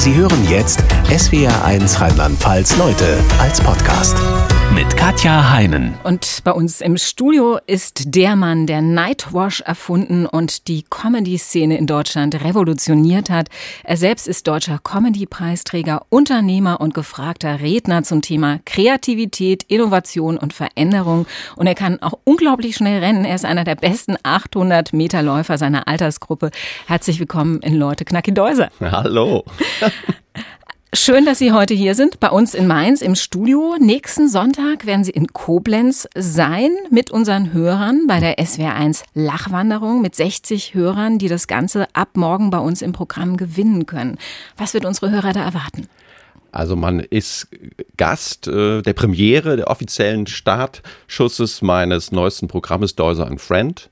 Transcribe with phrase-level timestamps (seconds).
[0.00, 4.16] Sie hören jetzt SWR1 Rheinland-Pfalz Leute als Podcast
[4.74, 5.94] mit Katja Heinen.
[6.04, 11.86] Und bei uns im Studio ist der Mann, der Nightwash erfunden und die Comedy-Szene in
[11.86, 13.48] Deutschland revolutioniert hat.
[13.84, 21.26] Er selbst ist deutscher Comedy-Preisträger, Unternehmer und gefragter Redner zum Thema Kreativität, Innovation und Veränderung.
[21.56, 23.24] Und er kann auch unglaublich schnell rennen.
[23.24, 26.50] Er ist einer der besten 800 Meter Läufer seiner Altersgruppe.
[26.86, 28.70] Herzlich willkommen in Leute Knacki Deuser.
[28.80, 29.44] Hallo.
[30.92, 33.76] Schön, dass Sie heute hier sind, bei uns in Mainz im Studio.
[33.78, 40.16] Nächsten Sonntag werden Sie in Koblenz sein mit unseren Hörern bei der SWR1 Lachwanderung mit
[40.16, 44.18] 60 Hörern, die das Ganze ab morgen bei uns im Programm gewinnen können.
[44.56, 45.86] Was wird unsere Hörer da erwarten?
[46.50, 47.46] Also man ist
[47.96, 53.88] Gast äh, der Premiere der offiziellen Startschusses meines neuesten Programmes Deuser and Friend.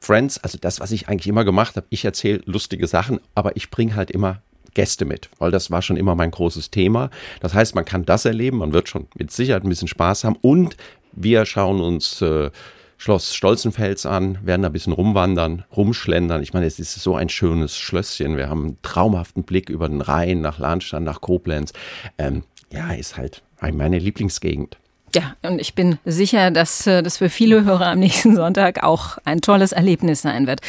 [0.00, 1.86] Friends, also das, was ich eigentlich immer gemacht habe.
[1.88, 4.42] Ich erzähle lustige Sachen, aber ich bringe halt immer
[4.74, 7.10] Gäste mit, weil das war schon immer mein großes Thema.
[7.40, 10.36] Das heißt, man kann das erleben, man wird schon mit Sicherheit ein bisschen Spaß haben
[10.40, 10.76] und
[11.12, 12.50] wir schauen uns äh,
[12.96, 16.40] Schloss Stolzenfels an, werden da ein bisschen rumwandern, rumschlendern.
[16.42, 18.36] Ich meine, es ist so ein schönes Schlösschen.
[18.36, 21.72] Wir haben einen traumhaften Blick über den Rhein, nach Lahnstein, nach Koblenz.
[22.16, 24.78] Ähm, ja, ist halt meine Lieblingsgegend.
[25.14, 29.18] Ja, und ich bin sicher, dass äh, das für viele Hörer am nächsten Sonntag auch
[29.24, 30.60] ein tolles Erlebnis sein wird.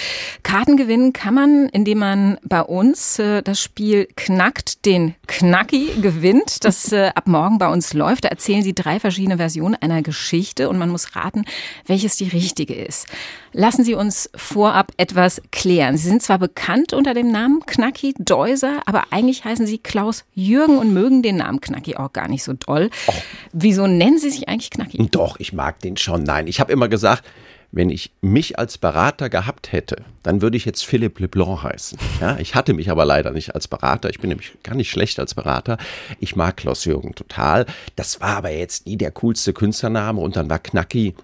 [0.44, 6.66] Karten gewinnen kann man, indem man bei uns äh, das Spiel Knackt den Knacki gewinnt,
[6.66, 8.26] das äh, ab morgen bei uns läuft.
[8.26, 11.46] Da erzählen Sie drei verschiedene Versionen einer Geschichte und man muss raten,
[11.86, 13.08] welches die richtige ist.
[13.54, 15.96] Lassen Sie uns vorab etwas klären.
[15.96, 20.80] Sie sind zwar bekannt unter dem Namen Knacki Deuser, aber eigentlich heißen Sie Klaus Jürgen
[20.80, 22.90] und mögen den Namen Knacki auch gar nicht so doll.
[23.52, 25.08] Wieso nennen Sie sich eigentlich Knacki?
[25.12, 26.24] Doch, ich mag den schon.
[26.24, 27.24] Nein, ich habe immer gesagt,
[27.72, 31.98] wenn ich mich als Berater gehabt hätte, dann würde ich jetzt Philipp Leblanc heißen.
[32.22, 34.10] Ja, ich hatte mich aber leider nicht als Berater.
[34.10, 35.78] Ich bin nämlich gar nicht schlecht als Berater.
[36.20, 37.66] Ich mag Klaus-Jürgen total.
[37.96, 41.16] Das war aber jetzt nie der coolste Künstlername und dann war Knacki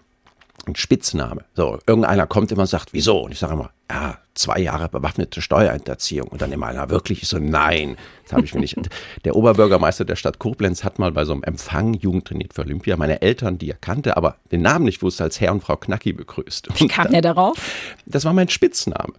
[0.65, 1.43] ein Spitzname.
[1.55, 3.19] So, irgendeiner kommt immer und sagt, wieso?
[3.21, 6.27] Und ich sage immer, ja, zwei Jahre bewaffnete Steuerhinterziehung.
[6.27, 8.77] Und dann immer einer wirklich so, nein, das habe ich mir nicht.
[9.25, 12.97] der Oberbürgermeister der Stadt Koblenz hat mal bei so einem Empfang Jugend trainiert für Olympia
[12.97, 16.13] meine Eltern, die er kannte, aber den Namen nicht wusste, als Herr und Frau Knacki
[16.13, 16.69] begrüßt.
[16.79, 17.57] Wie kam der darauf?
[18.05, 19.13] Das war mein Spitzname.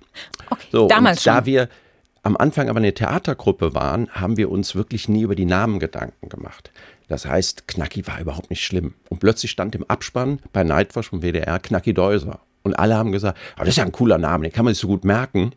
[0.49, 1.35] Okay, so, damals schon.
[1.35, 1.69] Da wir
[2.23, 6.29] am Anfang aber eine Theatergruppe waren, haben wir uns wirklich nie über die Namen Gedanken
[6.29, 6.71] gemacht.
[7.11, 8.95] Das heißt, Knacki war überhaupt nicht schlimm.
[9.09, 12.39] Und plötzlich stand im Abspann bei Nightwatch vom WDR Knacki Deuser.
[12.63, 14.81] Und alle haben gesagt, oh, das ist ja ein cooler Name, den kann man sich
[14.81, 15.53] so gut merken.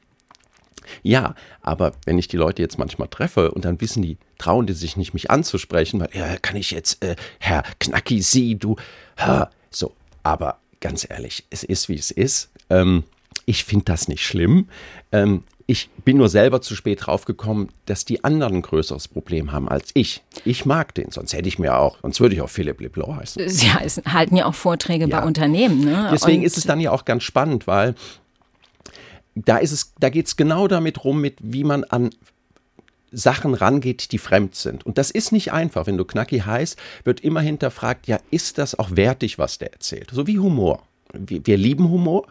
[1.04, 4.74] Ja, aber wenn ich die Leute jetzt manchmal treffe und dann wissen die, trauen die
[4.74, 8.76] sich nicht, mich anzusprechen, weil, ja, kann ich jetzt, äh, Herr Knacki, Sie, du,
[9.18, 9.94] ha, so.
[10.24, 12.50] Aber ganz ehrlich, es ist, wie es ist.
[12.72, 13.04] Ähm,
[13.46, 14.70] ich finde das nicht schlimm.
[15.12, 19.70] Ähm, ich bin nur selber zu spät draufgekommen, dass die anderen ein größeres Problem haben
[19.70, 20.22] als ich.
[20.44, 23.44] Ich mag den, sonst hätte ich mir auch, sonst würde ich auch Philipp Leblanc heißen.
[23.50, 25.20] Sie halten ja auch Vorträge ja.
[25.20, 25.86] bei Unternehmen.
[25.86, 26.10] Ne?
[26.12, 27.96] Deswegen Und ist es dann ja auch ganz spannend, weil
[29.36, 32.10] da ist es, da geht es genau damit rum, mit wie man an
[33.12, 34.86] Sachen rangeht, die fremd sind.
[34.86, 35.88] Und das ist nicht einfach.
[35.88, 40.10] Wenn du Knacki heißt, wird immer hinterfragt, ja, ist das auch wertig, was der erzählt?
[40.12, 40.84] So wie Humor.
[41.14, 42.28] Wir, wir lieben Humor,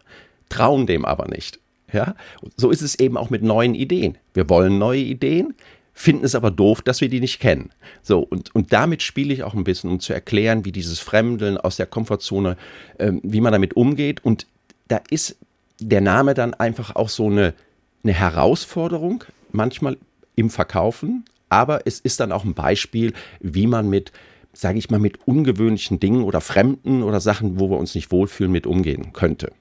[0.49, 1.61] trauen dem aber nicht.
[1.93, 2.15] Ja,
[2.57, 4.17] so ist es eben auch mit neuen Ideen.
[4.35, 5.55] Wir wollen neue Ideen,
[5.93, 7.71] finden es aber doof, dass wir die nicht kennen.
[8.03, 11.59] So, und, und damit spiele ich auch ein bisschen, um zu erklären, wie dieses Fremdeln
[11.59, 12.57] aus der Komfortzone,
[12.99, 14.25] ähm, wie man damit umgeht.
[14.25, 14.47] Und
[14.89, 15.37] da ist
[15.81, 17.55] der Name dann einfach auch so eine,
[18.03, 19.99] eine Herausforderung, manchmal
[20.35, 24.13] im Verkaufen, aber es ist dann auch ein Beispiel, wie man mit
[24.53, 28.53] sage ich mal, mit ungewöhnlichen Dingen oder Fremden oder Sachen, wo wir uns nicht wohlfühlen,
[28.53, 29.53] mit umgehen könnte.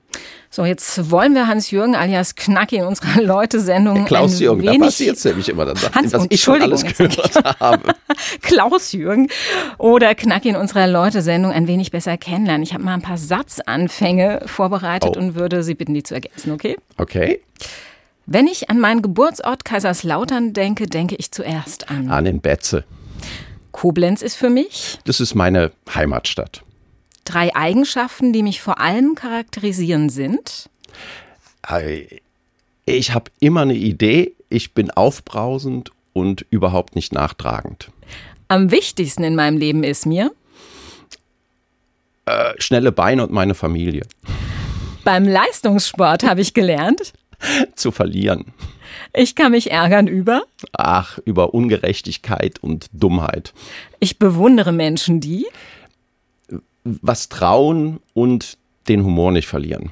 [0.54, 4.04] So, jetzt wollen wir Hans-Jürgen alias Knacki in unserer Leute-Sendung.
[4.04, 7.94] Klaus-Jürgen, da passiert es nämlich immer, dann Hans, was ich schon alles gehört habe.
[8.42, 9.30] Klaus-Jürgen
[9.78, 12.64] oder Knacki in unserer Leute-Sendung ein wenig besser kennenlernen.
[12.64, 15.20] Ich habe mal ein paar Satzanfänge vorbereitet oh.
[15.20, 16.76] und würde Sie bitten, die zu ergänzen, okay?
[16.98, 17.42] Okay.
[18.26, 22.10] Wenn ich an meinen Geburtsort Kaiserslautern denke, denke ich zuerst an.
[22.10, 22.84] An den Betze.
[23.72, 25.00] Koblenz ist für mich?
[25.06, 26.64] Das ist meine Heimatstadt.
[27.32, 30.70] Drei Eigenschaften, die mich vor allem charakterisieren, sind?
[32.86, 37.90] Ich habe immer eine Idee, ich bin aufbrausend und überhaupt nicht nachtragend.
[38.50, 40.34] Am wichtigsten in meinem Leben ist mir?
[42.26, 44.06] Äh, schnelle Beine und meine Familie.
[45.06, 47.14] Beim Leistungssport habe ich gelernt?
[47.76, 48.54] Zu verlieren.
[49.14, 50.44] Ich kann mich ärgern über?
[50.74, 53.54] Ach, über Ungerechtigkeit und Dummheit.
[54.02, 55.46] Ich bewundere Menschen, die?
[56.84, 58.58] Was trauen und
[58.88, 59.92] den Humor nicht verlieren.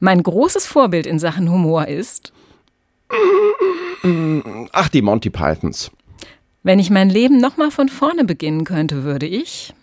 [0.00, 2.32] Mein großes Vorbild in Sachen Humor ist?
[4.72, 5.90] Ach, die Monty Pythons.
[6.62, 9.74] Wenn ich mein Leben nochmal von vorne beginnen könnte, würde ich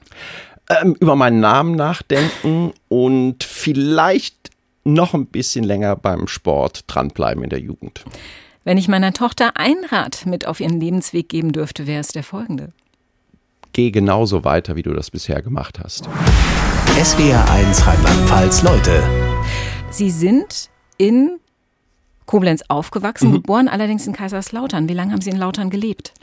[0.69, 4.51] ähm, über meinen Namen nachdenken und vielleicht
[4.83, 8.05] noch ein bisschen länger beim Sport dranbleiben in der Jugend.
[8.63, 12.23] Wenn ich meiner Tochter ein Rat mit auf ihren Lebensweg geben dürfte, wäre es der
[12.23, 12.71] folgende.
[13.73, 16.09] Geh genauso weiter, wie du das bisher gemacht hast.
[17.03, 19.03] SWR 1 Rheinland-Pfalz Leute.
[19.91, 21.39] Sie sind in
[22.25, 23.33] Koblenz aufgewachsen, mhm.
[23.33, 24.89] geboren allerdings in Kaiserslautern.
[24.89, 26.13] Wie lange haben Sie in Lautern gelebt?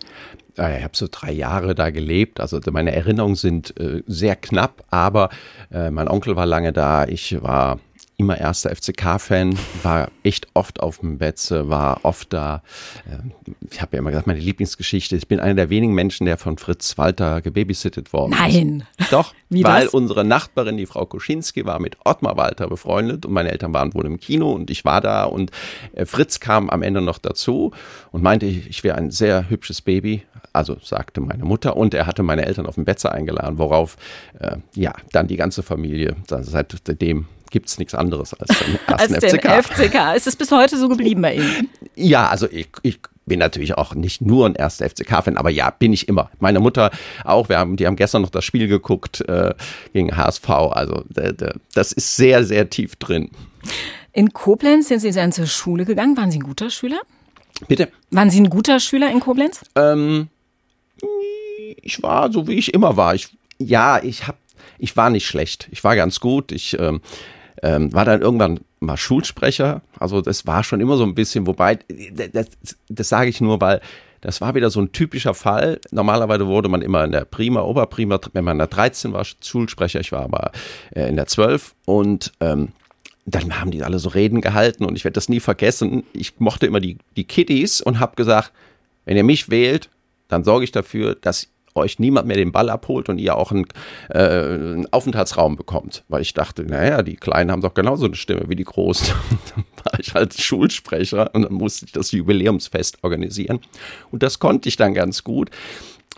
[0.55, 2.41] Ich habe so drei Jahre da gelebt.
[2.41, 5.31] Also meine Erinnerungen sind äh, sehr knapp, aber
[5.71, 7.07] äh, mein Onkel war lange da.
[7.07, 7.79] Ich war
[8.19, 12.63] immer erster FCK-Fan, war echt oft auf dem Betze, war oft da.
[13.11, 13.33] Ähm,
[13.71, 16.57] ich habe ja immer gesagt, meine Lieblingsgeschichte, ich bin einer der wenigen Menschen, der von
[16.57, 18.39] Fritz Walter gebabysittet worden ist.
[18.39, 18.85] Nein.
[19.11, 19.95] Doch, Wie weil das?
[19.95, 24.07] unsere Nachbarin, die Frau Koschinski, war mit Ottmar Walter befreundet und meine Eltern waren wohl
[24.07, 25.51] im Kino und ich war da und
[25.93, 27.73] äh, Fritz kam am Ende noch dazu
[28.13, 30.23] und meinte, ich wäre ein sehr hübsches Baby,
[30.55, 33.97] also sagte meine Mutter und er hatte meine Eltern auf dem Betze eingeladen, worauf
[34.39, 39.25] äh, ja dann die ganze Familie seitdem gibt es nichts anderes als den ersten als
[39.25, 39.43] FCK.
[39.43, 40.17] Den FCK.
[40.17, 41.69] Ist es bis heute so geblieben bei Ihnen?
[41.95, 45.93] Ja, also ich, ich bin natürlich auch nicht nur ein erster FCK-Fan, aber ja, bin
[45.93, 46.31] ich immer.
[46.39, 46.91] Meine Mutter
[47.25, 47.49] auch.
[47.49, 49.55] Wir haben, die haben gestern noch das Spiel geguckt äh,
[49.93, 50.49] gegen HSV.
[50.49, 51.05] Also
[51.75, 53.31] das ist sehr, sehr tief drin.
[54.13, 56.17] In Koblenz sind Sie dann zur Schule gegangen.
[56.17, 57.01] Waren Sie ein guter Schüler?
[57.69, 57.89] Bitte?
[58.11, 59.61] Waren Sie ein guter Schüler in Koblenz?
[59.75, 60.29] Ähm,
[61.83, 63.15] ich war so, wie ich immer war.
[63.15, 63.29] Ich,
[63.59, 64.39] ja, ich habe
[64.79, 65.69] ich war nicht schlecht.
[65.71, 66.53] Ich war ganz gut.
[66.53, 67.01] Ich ähm,
[67.63, 69.83] ähm, war dann irgendwann mal Schulsprecher.
[69.99, 71.79] Also das war schon immer so ein bisschen, wobei,
[72.33, 72.49] das,
[72.89, 73.81] das sage ich nur, weil
[74.21, 75.81] das war wieder so ein typischer Fall.
[75.91, 80.01] Normalerweise wurde man immer in der Prima, Oberprima, wenn man in der 13 war, Schulsprecher,
[80.01, 80.53] ich war aber
[80.95, 82.69] äh, in der 12 und ähm,
[83.25, 86.05] dann haben die alle so Reden gehalten und ich werde das nie vergessen.
[86.13, 88.53] Ich mochte immer die, die Kiddies und habe gesagt,
[89.05, 89.91] wenn ihr mich wählt,
[90.29, 93.67] dann sorge ich dafür, dass euch niemand mehr den Ball abholt und ihr auch einen,
[94.09, 96.05] äh, einen Aufenthaltsraum bekommt.
[96.09, 99.09] Weil ich dachte, naja, die Kleinen haben doch genauso eine Stimme wie die Großen.
[99.55, 103.61] dann war ich halt Schulsprecher und dann musste ich das Jubiläumsfest organisieren.
[104.11, 105.51] Und das konnte ich dann ganz gut.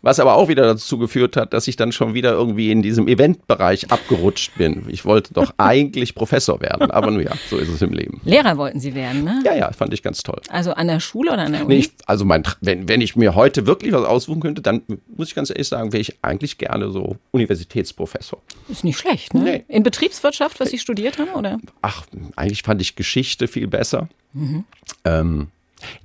[0.03, 3.09] Was aber auch wieder dazu geführt hat, dass ich dann schon wieder irgendwie in diesem
[3.09, 4.85] Eventbereich abgerutscht bin.
[4.89, 8.21] Ich wollte doch eigentlich Professor werden, aber nun ja, so ist es im Leben.
[8.25, 9.43] Lehrer wollten Sie werden, ne?
[9.45, 10.41] Ja, ja, fand ich ganz toll.
[10.51, 11.75] Also an der Schule oder an der Uni?
[11.75, 14.83] Nee, ich, also mein, wenn, wenn ich mir heute wirklich was aussuchen könnte, dann
[15.17, 18.41] muss ich ganz ehrlich sagen, wäre ich eigentlich gerne so Universitätsprofessor.
[18.69, 19.43] Ist nicht schlecht, ne?
[19.43, 19.65] Nee.
[19.69, 21.59] In Betriebswirtschaft, was Sie studiert haben, oder?
[21.83, 22.05] Ach,
[22.37, 24.09] eigentlich fand ich Geschichte viel besser.
[24.33, 24.65] Mhm.
[25.05, 25.49] Ähm,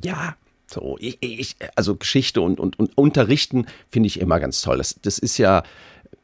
[0.03, 0.35] ja,
[0.73, 4.77] so, ich, ich, also Geschichte und, und, und Unterrichten finde ich immer ganz toll.
[4.77, 5.63] Das, das ist ja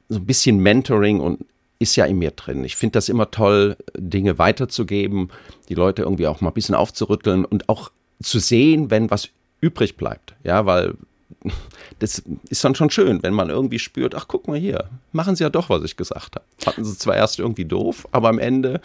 [0.10, 1.46] so ein bisschen Mentoring und
[1.80, 2.64] ist ja in mir drin.
[2.66, 5.30] Ich finde das immer toll, Dinge weiterzugeben,
[5.70, 7.92] die Leute irgendwie auch mal ein bisschen aufzurütteln und auch
[8.22, 9.30] zu sehen, wenn was
[9.62, 10.36] übrig bleibt.
[10.44, 10.96] Ja, weil
[12.00, 15.44] das ist dann schon schön, wenn man irgendwie spürt, ach guck mal hier, machen sie
[15.44, 16.46] ja doch, was ich gesagt habe.
[16.66, 18.82] Hatten sie zwar erst irgendwie doof, aber am Ende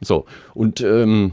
[0.00, 0.24] so.
[0.54, 1.32] Und ähm,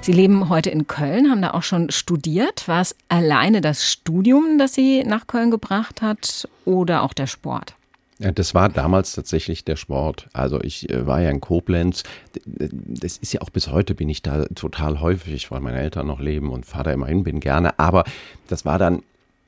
[0.00, 2.66] Sie leben heute in Köln, haben da auch schon studiert.
[2.66, 7.74] War es alleine das Studium, das Sie nach Köln gebracht hat oder auch der Sport?
[8.18, 10.28] Das war damals tatsächlich der Sport.
[10.32, 12.02] Also ich äh, war ja in Koblenz.
[12.44, 16.18] Das ist ja auch bis heute bin ich da total häufig, weil meine Eltern noch
[16.20, 17.78] leben und fahre da immer hin, bin gerne.
[17.78, 18.04] Aber
[18.48, 19.02] das war dann,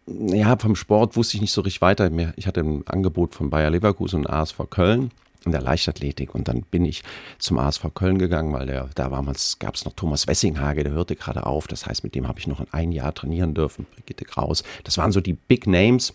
[0.06, 2.10] ja, vom Sport wusste ich nicht so richtig weiter.
[2.36, 5.10] Ich hatte ein Angebot von Bayer Leverkusen und ASV Köln.
[5.44, 6.34] in der Leichtathletik.
[6.34, 7.02] Und dann bin ich
[7.38, 11.16] zum ASV Köln gegangen, weil der, da damals gab es noch Thomas Wessinghage, der hörte
[11.16, 11.66] gerade auf.
[11.66, 14.62] Das heißt, mit dem habe ich noch ein Jahr trainieren dürfen, Brigitte Kraus.
[14.84, 16.12] Das waren so die Big Names.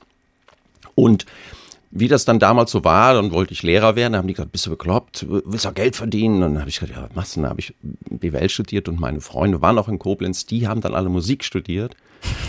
[0.94, 1.26] Und
[1.92, 4.14] wie das dann damals so war, dann wollte ich Lehrer werden.
[4.14, 6.44] Da haben die gesagt, bist du bekloppt, willst du Geld verdienen?
[6.44, 7.42] Und dann habe ich gesagt, ja, was machst du?
[7.42, 10.94] Dann habe ich BWL studiert und meine Freunde waren auch in Koblenz, die haben dann
[10.94, 11.96] alle Musik studiert.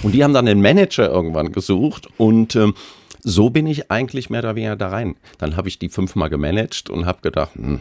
[0.02, 2.74] Und die haben dann den Manager irgendwann gesucht und ähm,
[3.28, 5.16] so bin ich eigentlich mehr oder weniger da rein.
[5.38, 7.80] Dann habe ich die fünfmal gemanagt und habe gedacht, hm,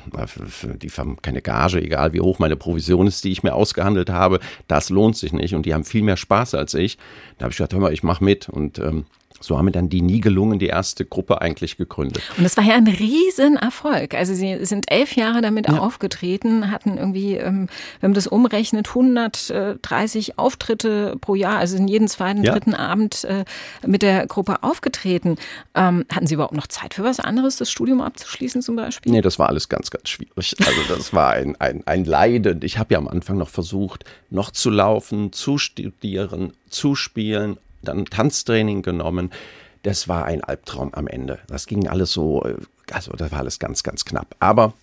[0.82, 4.40] die haben keine Gage, egal wie hoch meine Provision ist, die ich mir ausgehandelt habe,
[4.68, 6.98] das lohnt sich nicht und die haben viel mehr Spaß als ich.
[7.38, 9.06] Da habe ich gedacht, hör mal, ich mache mit und ähm,
[9.42, 12.24] so haben wir dann die nie gelungen, die erste Gruppe eigentlich gegründet.
[12.38, 14.14] Und das war ja ein Riesenerfolg.
[14.14, 15.78] Also Sie sind elf Jahre damit ja.
[15.78, 17.68] aufgetreten, hatten irgendwie, ähm,
[18.00, 22.54] wenn man das umrechnet, 130 Auftritte pro Jahr, also in jeden zweiten, ja.
[22.54, 23.44] dritten Abend äh,
[23.86, 25.36] mit der Gruppe aufgetreten.
[25.76, 29.12] Ähm, hatten Sie überhaupt noch Zeit für was anderes, das Studium abzuschließen zum Beispiel?
[29.12, 30.56] Nee, das war alles ganz, ganz schwierig.
[30.66, 32.62] Also das war ein, ein, ein Leiden.
[32.64, 38.06] Ich habe ja am Anfang noch versucht, noch zu laufen, zu studieren, zu spielen dann
[38.06, 39.32] Tanztraining genommen.
[39.84, 41.40] Das war ein Albtraum am Ende.
[41.48, 42.56] Das ging alles so, äh,
[42.92, 44.36] also das war alles ganz, ganz knapp.
[44.40, 44.74] Aber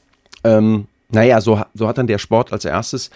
[0.45, 3.11] ähm, naja, so, so hat dann der Sport als erstes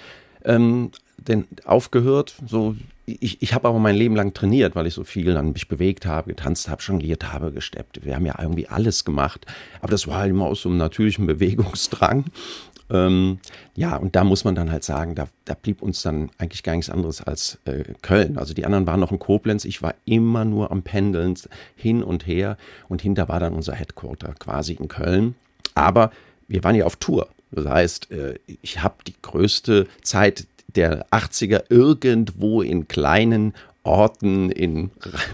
[0.44, 2.34] ähm, denn aufgehört.
[2.46, 2.76] So,
[3.06, 6.06] ich, ich habe aber mein Leben lang trainiert, weil ich so viel dann mich bewegt
[6.06, 8.04] habe, getanzt habe, jongliert habe, gesteppt.
[8.04, 9.46] Wir haben ja irgendwie alles gemacht.
[9.80, 12.24] Aber das war halt immer aus so einem natürlichen Bewegungsdrang.
[12.90, 13.38] Ähm,
[13.74, 16.76] ja, und da muss man dann halt sagen, da, da blieb uns dann eigentlich gar
[16.76, 18.38] nichts anderes als äh, Köln.
[18.38, 19.64] Also die anderen waren noch in Koblenz.
[19.64, 21.34] Ich war immer nur am Pendeln
[21.74, 22.56] hin und her.
[22.88, 25.34] Und hinter war dann unser Headquarter quasi in Köln.
[25.74, 26.10] Aber
[26.48, 27.28] wir waren ja auf Tour.
[27.50, 33.54] Das heißt, äh, ich habe die größte Zeit der 80er irgendwo in kleinen
[33.86, 34.90] Orten in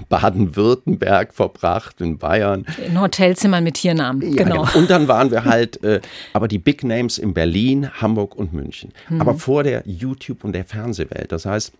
[0.08, 2.66] Baden-Württemberg verbracht, in Bayern.
[2.86, 4.62] In Hotelzimmern mit Tiernamen, ja, genau.
[4.62, 4.78] genau.
[4.78, 6.00] Und dann waren wir halt, äh,
[6.32, 8.92] aber die Big Names in Berlin, Hamburg und München.
[9.08, 9.20] Mhm.
[9.20, 11.32] Aber vor der YouTube- und der Fernsehwelt.
[11.32, 11.72] Das heißt,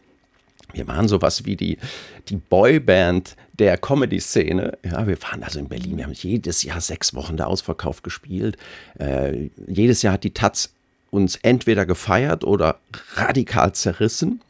[0.73, 1.79] wir waren sowas wie die,
[2.29, 4.79] die Boyband der Comedy-Szene.
[4.85, 5.99] Ja, wir waren also in Berlin.
[5.99, 8.57] Wir haben jedes Jahr sechs Wochen da ausverkauft gespielt.
[8.99, 10.73] Äh, jedes Jahr hat die Taz
[11.11, 12.79] uns entweder gefeiert oder
[13.15, 14.41] radikal zerrissen.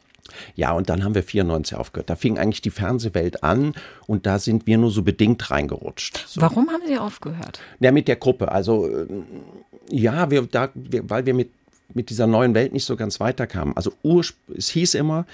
[0.55, 2.09] Ja, und dann haben wir 94 aufgehört.
[2.09, 3.73] Da fing eigentlich die Fernsehwelt an
[4.07, 6.25] und da sind wir nur so bedingt reingerutscht.
[6.27, 6.41] So.
[6.41, 7.59] Warum haben Sie aufgehört?
[7.79, 8.51] Ja, mit der Gruppe.
[8.51, 9.07] Also, äh,
[9.89, 11.49] ja, wir, da, wir, weil wir mit,
[11.93, 13.75] mit dieser neuen Welt nicht so ganz weiterkamen.
[13.75, 13.93] Also,
[14.55, 15.25] es hieß immer,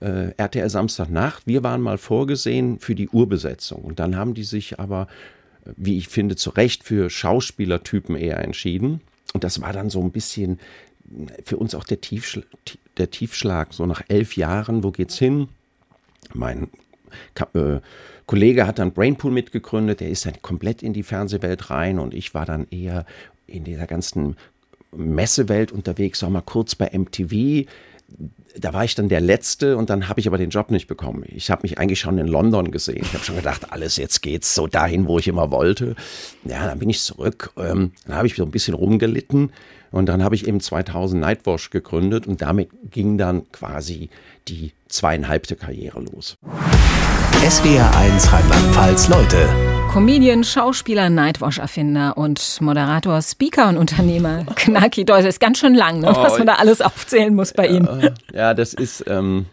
[0.00, 3.82] äh, RTL Samstagnacht, wir waren mal vorgesehen für die Urbesetzung.
[3.82, 5.06] Und dann haben die sich aber,
[5.76, 9.00] wie ich finde, zu Recht für Schauspielertypen eher entschieden.
[9.32, 10.58] Und das war dann so ein bisschen
[11.44, 12.44] für uns auch der, Tiefschl
[12.98, 13.72] der Tiefschlag.
[13.72, 15.48] So nach elf Jahren, wo geht's hin?
[16.34, 16.68] Mein
[17.54, 17.80] äh,
[18.26, 22.34] Kollege hat dann Brainpool mitgegründet, der ist dann komplett in die Fernsehwelt rein und ich
[22.34, 23.04] war dann eher
[23.46, 24.36] in dieser ganzen
[24.92, 27.66] Messewelt unterwegs, sag mal kurz bei MTV.
[28.56, 31.24] Da war ich dann der Letzte und dann habe ich aber den Job nicht bekommen.
[31.26, 33.00] Ich habe mich eigentlich schon in London gesehen.
[33.02, 35.96] Ich habe schon gedacht, alles jetzt geht's so dahin, wo ich immer wollte.
[36.44, 37.50] Ja, dann bin ich zurück.
[37.56, 39.52] Ähm, dann habe ich so ein bisschen rumgelitten
[39.90, 44.10] und dann habe ich eben 2000 Nightwash gegründet und damit ging dann quasi
[44.48, 46.36] die zweieinhalbte Karriere los.
[47.42, 49.48] SWR 1 Rheinland-Pfalz Leute.
[49.92, 54.44] Comedian, Schauspieler, Nightwash-Erfinder und Moderator, Speaker und Unternehmer.
[54.54, 57.66] Knacki Das ist ganz schön lang, ne, oh, was man da alles aufzählen muss bei
[57.66, 58.14] Ihnen.
[58.32, 59.46] Ja, das ist ähm,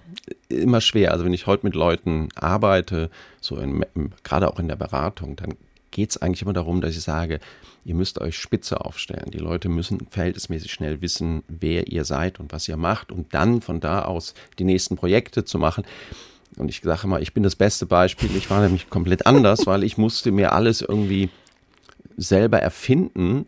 [0.50, 1.14] immer schwer.
[1.14, 3.10] Also wenn ich heute mit Leuten arbeite,
[3.42, 3.84] so in,
[4.24, 5.56] gerade auch in der Beratung, dann
[5.90, 7.40] geht es eigentlich immer darum, dass ich sage,
[7.86, 9.32] ihr müsst euch spitze aufstellen.
[9.32, 13.62] Die Leute müssen verhältnismäßig schnell wissen, wer ihr seid und was ihr macht und dann
[13.62, 15.86] von da aus die nächsten Projekte zu machen.
[16.58, 18.36] Und ich sage mal, ich bin das beste Beispiel.
[18.36, 21.30] Ich war nämlich komplett anders, weil ich musste mir alles irgendwie
[22.18, 23.46] selber erfinden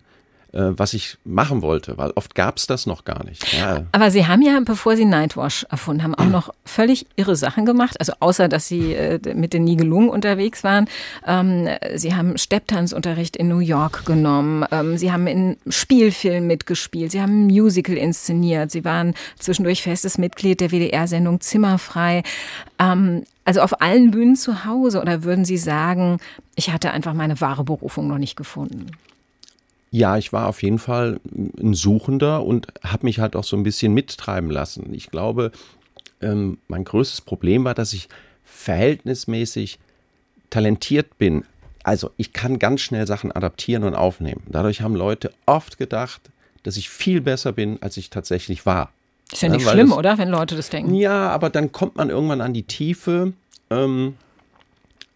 [0.54, 3.54] was ich machen wollte, weil oft gab es das noch gar nicht.
[3.54, 3.84] Ja.
[3.92, 8.00] Aber Sie haben ja, bevor Sie Nightwash erfunden haben, auch noch völlig irre Sachen gemacht.
[8.00, 10.88] Also außer, dass Sie äh, mit den Nibelungen unterwegs waren.
[11.26, 14.66] Ähm, Sie haben Stepptanzunterricht in New York genommen.
[14.72, 17.12] Ähm, Sie haben in Spielfilmen mitgespielt.
[17.12, 18.72] Sie haben ein Musical inszeniert.
[18.72, 22.24] Sie waren zwischendurch festes Mitglied der WDR-Sendung Zimmerfrei.
[22.80, 25.02] Ähm, also auf allen Bühnen zu Hause.
[25.02, 26.20] Oder würden Sie sagen,
[26.56, 28.88] ich hatte einfach meine wahre Berufung noch nicht gefunden?
[29.92, 31.20] Ja, ich war auf jeden Fall
[31.62, 34.94] ein Suchender und habe mich halt auch so ein bisschen mittreiben lassen.
[34.94, 35.52] Ich glaube,
[36.22, 38.08] ähm, mein größtes Problem war, dass ich
[38.46, 39.80] verhältnismäßig
[40.50, 41.44] talentiert bin.
[41.84, 44.44] Also ich kann ganz schnell Sachen adaptieren und aufnehmen.
[44.48, 46.22] Dadurch haben Leute oft gedacht,
[46.64, 48.92] dass ich viel besser bin, als ich tatsächlich war.
[49.32, 50.94] Ist ja nicht ja, schlimm, das, oder, wenn Leute das denken?
[50.94, 53.34] Ja, aber dann kommt man irgendwann an die Tiefe.
[53.70, 54.16] Ähm,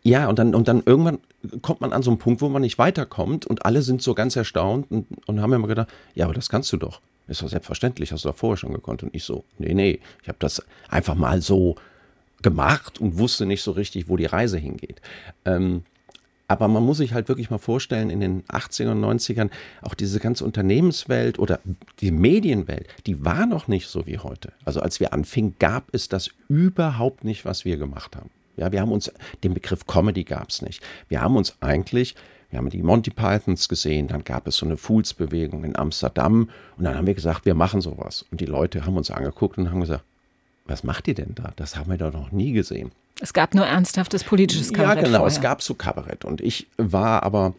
[0.05, 1.17] Ja, und dann, und dann irgendwann
[1.63, 4.35] kommt man an so einen Punkt, wo man nicht weiterkommt und alle sind so ganz
[4.35, 7.01] erstaunt und, und haben immer gedacht, ja, aber das kannst du doch.
[7.27, 9.01] Ist doch selbstverständlich, hast du doch vorher schon gekonnt.
[9.01, 11.75] Und ich so, nee, nee, ich habe das einfach mal so
[12.43, 15.01] gemacht und wusste nicht so richtig, wo die Reise hingeht.
[15.43, 15.81] Ähm,
[16.47, 19.49] aber man muss sich halt wirklich mal vorstellen, in den 80er und 90ern,
[19.81, 21.61] auch diese ganze Unternehmenswelt oder
[22.01, 24.53] die Medienwelt, die war noch nicht so wie heute.
[24.65, 28.29] Also als wir anfingen, gab es das überhaupt nicht, was wir gemacht haben.
[28.57, 29.11] Ja, wir haben uns,
[29.43, 30.81] den Begriff Comedy gab es nicht.
[31.07, 32.15] Wir haben uns eigentlich,
[32.49, 36.83] wir haben die Monty Pythons gesehen, dann gab es so eine Fools-Bewegung in Amsterdam und
[36.83, 38.25] dann haben wir gesagt, wir machen sowas.
[38.31, 40.03] Und die Leute haben uns angeguckt und haben gesagt,
[40.65, 41.53] was macht ihr denn da?
[41.55, 42.91] Das haben wir doch noch nie gesehen.
[43.21, 44.97] Es gab nur ernsthaftes politisches Kabarett.
[44.97, 45.35] Ja, genau, vorher.
[45.35, 46.25] es gab so Kabarett.
[46.25, 47.53] Und ich war aber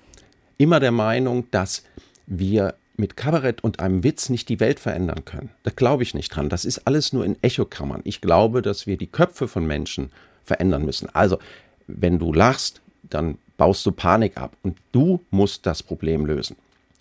[0.58, 1.84] immer der Meinung, dass
[2.26, 5.50] wir mit Kabarett und einem Witz nicht die Welt verändern können.
[5.62, 6.48] Da glaube ich nicht dran.
[6.48, 8.00] Das ist alles nur in Echokammern.
[8.04, 10.10] Ich glaube, dass wir die Köpfe von Menschen
[10.46, 11.08] verändern müssen.
[11.14, 11.38] Also,
[11.86, 16.56] wenn du lachst, dann baust du Panik ab und du musst das Problem lösen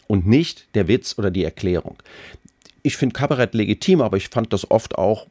[0.07, 1.95] und nicht der Witz oder die Erklärung.
[2.83, 5.27] Ich finde Kabarett legitim, aber ich fand das oft auch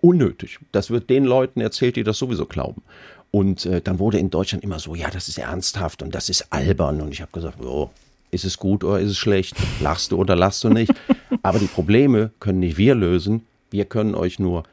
[0.00, 0.58] unnötig.
[0.72, 2.82] Das wird den Leuten erzählt, die das sowieso glauben.
[3.30, 6.52] Und äh, dann wurde in Deutschland immer so, ja, das ist ernsthaft und das ist
[6.52, 7.00] albern.
[7.00, 7.90] Und ich habe gesagt, oh,
[8.30, 9.56] ist es gut oder ist es schlecht?
[9.80, 10.92] Lachst du oder lachst du nicht?
[11.42, 13.46] Aber die Probleme können nicht wir lösen.
[13.70, 14.64] Wir können euch nur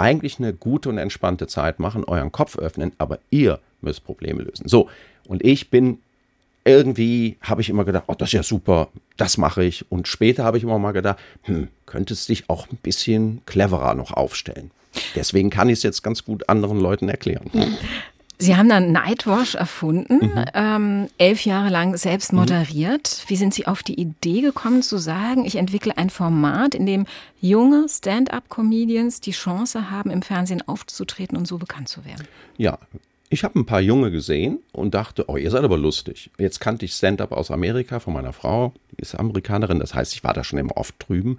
[0.00, 4.68] eigentlich eine gute und entspannte Zeit machen, euren Kopf öffnen, aber ihr müsst Probleme lösen.
[4.68, 4.88] So,
[5.28, 5.98] und ich bin
[6.64, 9.90] irgendwie, habe ich immer gedacht, oh, das ist ja super, das mache ich.
[9.90, 14.12] Und später habe ich immer mal gedacht, hm, könntest dich auch ein bisschen cleverer noch
[14.12, 14.70] aufstellen.
[15.14, 17.50] Deswegen kann ich es jetzt ganz gut anderen Leuten erklären.
[18.40, 20.44] Sie haben dann Nightwash erfunden, mhm.
[20.54, 23.24] ähm, elf Jahre lang selbst moderiert.
[23.26, 27.06] Wie sind Sie auf die Idee gekommen zu sagen, ich entwickle ein Format, in dem
[27.40, 32.26] junge Stand-up-Comedians die Chance haben, im Fernsehen aufzutreten und so bekannt zu werden?
[32.56, 32.78] Ja,
[33.28, 36.30] ich habe ein paar Junge gesehen und dachte, oh, ihr seid aber lustig.
[36.38, 40.24] Jetzt kannte ich Stand-up aus Amerika von meiner Frau, die ist Amerikanerin, das heißt, ich
[40.24, 41.38] war da schon immer oft drüben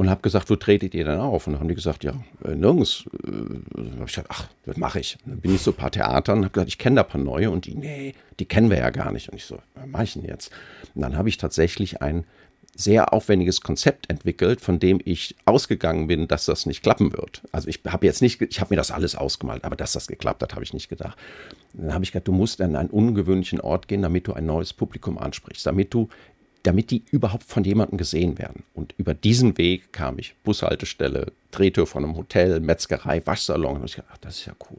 [0.00, 1.46] und habe gesagt, wo tretet ihr denn auf?
[1.46, 3.04] Und dann haben die gesagt, ja, äh, nirgends.
[3.22, 5.18] Äh, habe ich gesagt, ach, das mache ich.
[5.26, 7.20] Dann bin ich so ein paar Theatern und habe gesagt, ich kenne da ein paar
[7.20, 9.28] neue und die, nee, die kennen wir ja gar nicht.
[9.28, 10.52] Und ich so, was mache ich denn jetzt?
[10.94, 12.24] Und dann habe ich tatsächlich ein
[12.74, 17.42] sehr aufwendiges Konzept entwickelt, von dem ich ausgegangen bin, dass das nicht klappen wird.
[17.52, 20.42] Also ich habe jetzt nicht, ich habe mir das alles ausgemalt, aber dass das geklappt
[20.42, 21.18] hat, habe ich nicht gedacht.
[21.74, 24.72] Dann habe ich gedacht, du musst an einen ungewöhnlichen Ort gehen, damit du ein neues
[24.72, 26.08] Publikum ansprichst, damit du
[26.62, 28.64] damit die überhaupt von jemandem gesehen werden.
[28.74, 30.34] Und über diesen Weg kam ich.
[30.44, 33.78] Bushaltestelle, Drehtür von einem Hotel, Metzgerei, Waschsalon.
[33.78, 34.78] Und ich dachte, ach, das ist ja cool.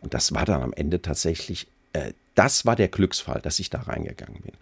[0.00, 3.80] Und das war dann am Ende tatsächlich, äh, das war der Glücksfall, dass ich da
[3.80, 4.52] reingegangen bin.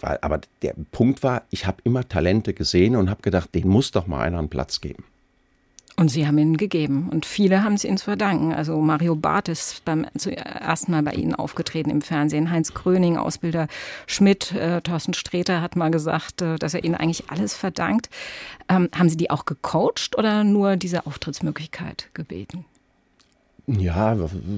[0.00, 3.90] Weil, aber der Punkt war, ich habe immer Talente gesehen und habe gedacht, den muss
[3.90, 5.04] doch mal einer einen Platz geben.
[5.98, 7.08] Und Sie haben ihn gegeben.
[7.10, 8.54] Und viele haben es Ihnen zu verdanken.
[8.54, 12.52] Also Mario Barth ist beim zum ersten Mal bei Ihnen aufgetreten im Fernsehen.
[12.52, 13.66] Heinz Kröning, Ausbilder
[14.06, 18.10] Schmidt, äh, Thorsten Sträter hat mal gesagt, äh, dass er Ihnen eigentlich alles verdankt.
[18.68, 22.64] Ähm, haben Sie die auch gecoacht oder nur diese Auftrittsmöglichkeit gebeten?
[23.70, 24.16] Ja,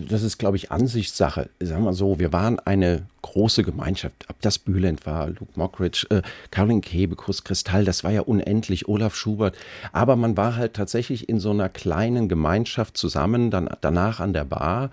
[0.09, 1.51] das ist, glaube ich, Ansichtssache.
[1.59, 4.15] Sagen wir so, wir waren eine große Gemeinschaft.
[4.29, 9.17] Ob das Bülent war, Luke Mockridge, äh, Caroline Kebekus, Kristall, das war ja unendlich, Olaf
[9.17, 9.57] Schubert.
[9.93, 14.45] Aber man war halt tatsächlich in so einer kleinen Gemeinschaft zusammen, dann danach an der
[14.45, 14.91] Bar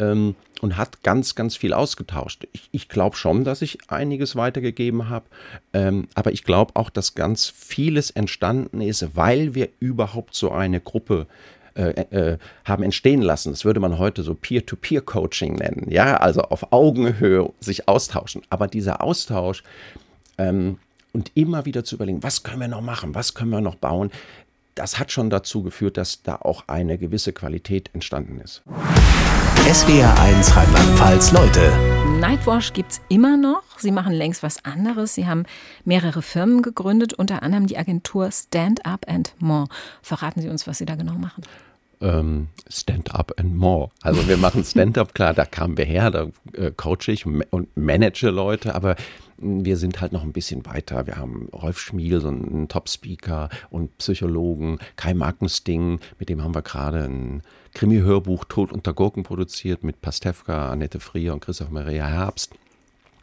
[0.00, 2.48] ähm, und hat ganz, ganz viel ausgetauscht.
[2.52, 5.26] Ich, ich glaube schon, dass ich einiges weitergegeben habe,
[5.74, 10.80] ähm, aber ich glaube auch, dass ganz vieles entstanden ist, weil wir überhaupt so eine
[10.80, 13.50] Gruppe äh, äh, haben entstehen lassen.
[13.50, 15.90] Das würde man heute so Peer-to-Peer-Coaching nennen.
[15.90, 18.42] Ja, also auf Augenhöhe sich austauschen.
[18.50, 19.62] Aber dieser Austausch
[20.38, 20.78] ähm,
[21.12, 24.10] und immer wieder zu überlegen, was können wir noch machen, was können wir noch bauen,
[24.74, 28.62] das hat schon dazu geführt, dass da auch eine gewisse Qualität entstanden ist.
[29.72, 31.70] SWR 1 Rheinland-Pfalz, Leute.
[32.18, 33.62] Nightwash gibt es immer noch.
[33.78, 35.14] Sie machen längst was anderes.
[35.14, 35.44] Sie haben
[35.84, 39.68] mehrere Firmen gegründet, unter anderem die Agentur Stand Up and More.
[40.02, 41.44] Verraten Sie uns, was Sie da genau machen.
[42.00, 43.90] Ähm, Stand Up and More.
[44.02, 47.76] Also wir machen Stand Up, klar, da kamen wir her, da äh, coache ich und
[47.76, 48.96] manage Leute, aber
[49.40, 51.06] wir sind halt noch ein bisschen weiter.
[51.06, 56.54] Wir haben Rolf Schmiel, so einen Top-Speaker und Psychologen, Kai Magnus Ding, mit dem haben
[56.54, 57.42] wir gerade ein
[57.74, 62.54] Krimi-Hörbuch Tod unter Gurken produziert mit Pastewka, Annette Frier und Christoph Maria Herbst.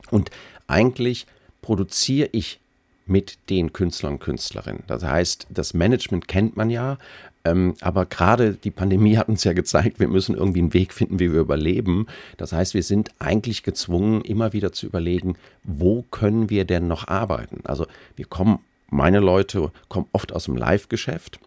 [0.09, 0.31] Und
[0.67, 1.27] eigentlich
[1.61, 2.59] produziere ich
[3.07, 4.83] mit den Künstlern und Künstlerinnen.
[4.87, 6.97] Das heißt, das Management kennt man ja,
[7.45, 11.19] ähm, aber gerade die Pandemie hat uns ja gezeigt, wir müssen irgendwie einen Weg finden,
[11.19, 12.07] wie wir überleben.
[12.37, 17.07] Das heißt, wir sind eigentlich gezwungen, immer wieder zu überlegen, wo können wir denn noch
[17.07, 17.61] arbeiten?
[17.63, 21.39] Also wir kommen, meine Leute kommen oft aus dem Live-Geschäft,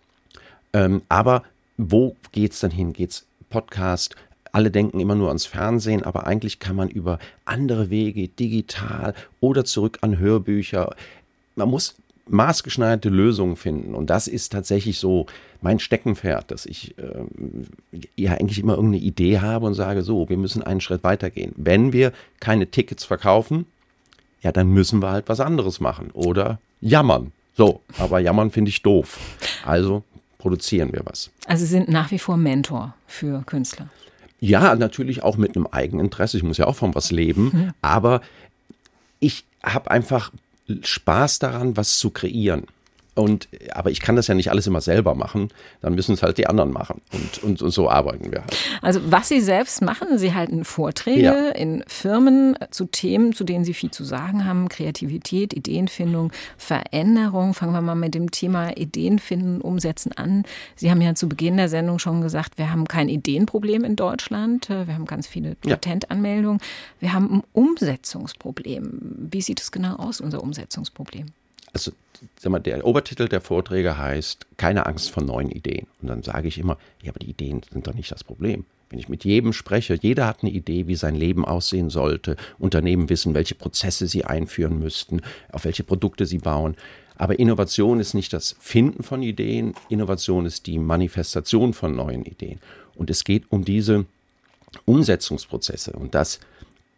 [0.72, 1.42] ähm, aber
[1.76, 2.92] wo geht es dann hin?
[2.92, 4.14] Geht es Podcast,
[4.52, 9.64] alle denken immer nur ans Fernsehen, aber eigentlich kann man über andere Wege, digital oder
[9.64, 10.94] zurück an Hörbücher,
[11.54, 11.94] man muss
[12.30, 13.94] maßgeschneiderte Lösungen finden.
[13.94, 15.26] Und das ist tatsächlich so
[15.60, 17.24] mein Steckenpferd, dass ich äh,
[18.16, 21.52] ja eigentlich immer irgendeine Idee habe und sage, so, wir müssen einen Schritt weitergehen.
[21.56, 23.66] Wenn wir keine Tickets verkaufen,
[24.42, 27.32] ja, dann müssen wir halt was anderes machen oder jammern.
[27.56, 29.18] So, aber jammern finde ich doof.
[29.64, 30.02] Also
[30.38, 31.30] produzieren wir was.
[31.46, 33.88] Also Sie sind nach wie vor Mentor für Künstler.
[34.38, 36.38] Ja, natürlich auch mit einem Eigeninteresse.
[36.38, 37.50] Ich muss ja auch von was leben.
[37.52, 37.72] Mhm.
[37.82, 38.22] Aber
[39.18, 40.32] ich habe einfach
[40.82, 42.64] Spaß daran, was zu kreieren.
[43.14, 45.48] Und, aber ich kann das ja nicht alles immer selber machen,
[45.80, 47.00] dann müssen es halt die anderen machen.
[47.12, 48.56] Und, und, und so arbeiten wir halt.
[48.82, 51.48] Also was Sie selbst machen, Sie halten Vorträge ja.
[51.50, 54.68] in Firmen zu Themen, zu denen Sie viel zu sagen haben.
[54.68, 57.54] Kreativität, Ideenfindung, Veränderung.
[57.54, 60.44] Fangen wir mal mit dem Thema Ideenfinden, Umsetzen an.
[60.76, 64.68] Sie haben ja zu Beginn der Sendung schon gesagt, wir haben kein Ideenproblem in Deutschland.
[64.68, 66.60] Wir haben ganz viele Patentanmeldungen.
[67.00, 69.28] Wir haben ein Umsetzungsproblem.
[69.30, 71.26] Wie sieht es genau aus, unser Umsetzungsproblem?
[71.72, 71.92] also
[72.38, 75.86] sag mal, der Obertitel der Vorträge heißt Keine Angst vor neuen Ideen.
[76.00, 78.64] Und dann sage ich immer, ja, aber die Ideen sind doch nicht das Problem.
[78.90, 82.36] Wenn ich mit jedem spreche, jeder hat eine Idee, wie sein Leben aussehen sollte.
[82.58, 86.76] Unternehmen wissen, welche Prozesse sie einführen müssten, auf welche Produkte sie bauen.
[87.16, 92.58] Aber Innovation ist nicht das Finden von Ideen, Innovation ist die Manifestation von neuen Ideen.
[92.96, 94.06] Und es geht um diese
[94.86, 95.92] Umsetzungsprozesse.
[95.92, 96.40] Und das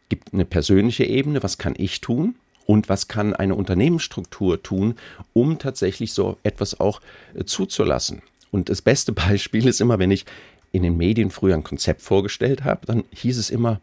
[0.09, 2.37] gibt eine persönliche Ebene, was kann ich tun?
[2.67, 4.95] Und was kann eine Unternehmensstruktur tun,
[5.33, 7.01] um tatsächlich so etwas auch
[7.35, 8.23] äh, zuzulassen?
[8.51, 10.25] Und das beste Beispiel ist immer, wenn ich
[10.73, 13.81] in den Medien früher ein Konzept vorgestellt habe, dann hieß es immer,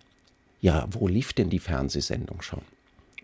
[0.62, 2.62] ja, wo lief denn die Fernsehsendung schon?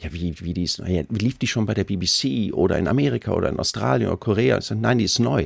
[0.02, 3.32] Ja, wie, wie, die ist, ja, lief die schon bei der BBC oder in Amerika
[3.32, 4.60] oder in Australien oder Korea?
[4.62, 5.46] Sage, nein, die ist neu.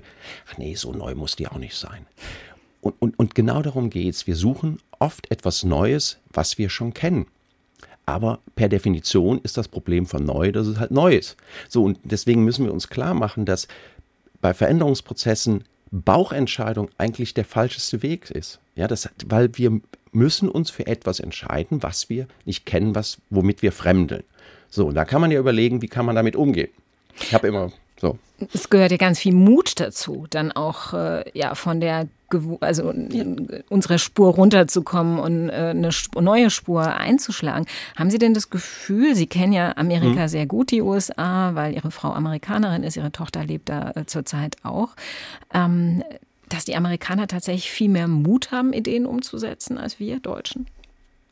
[0.51, 2.05] Ach nee, so neu muss die auch nicht sein.
[2.81, 4.27] Und, und, und genau darum geht es.
[4.27, 7.27] Wir suchen oft etwas Neues, was wir schon kennen.
[8.09, 11.37] Aber per Definition ist das Problem von neu, dass es halt neu ist.
[11.67, 13.67] So, und deswegen müssen wir uns klar machen, dass
[14.41, 18.59] bei Veränderungsprozessen Bauchentscheidung eigentlich der falscheste Weg ist.
[18.75, 19.79] Ja, das, weil wir
[20.11, 24.23] müssen uns für etwas entscheiden, was wir nicht kennen, was, womit wir fremdeln.
[24.71, 26.69] So, und da kann man ja überlegen, wie kann man damit umgehen.
[27.21, 28.17] Ich habe immer so.
[28.51, 32.07] Es gehört ja ganz viel Mut dazu, dann auch äh, ja von der
[32.59, 33.25] also ja.
[33.69, 35.89] unsere Spur runterzukommen und äh, eine
[36.19, 37.65] neue Spur einzuschlagen.
[37.95, 40.27] Haben Sie denn das Gefühl, Sie kennen ja Amerika mhm.
[40.27, 44.57] sehr gut, die USA, weil Ihre Frau Amerikanerin ist, Ihre Tochter lebt da äh, zurzeit
[44.63, 44.89] auch,
[45.53, 46.03] ähm,
[46.49, 50.65] dass die Amerikaner tatsächlich viel mehr Mut haben, Ideen umzusetzen als wir Deutschen?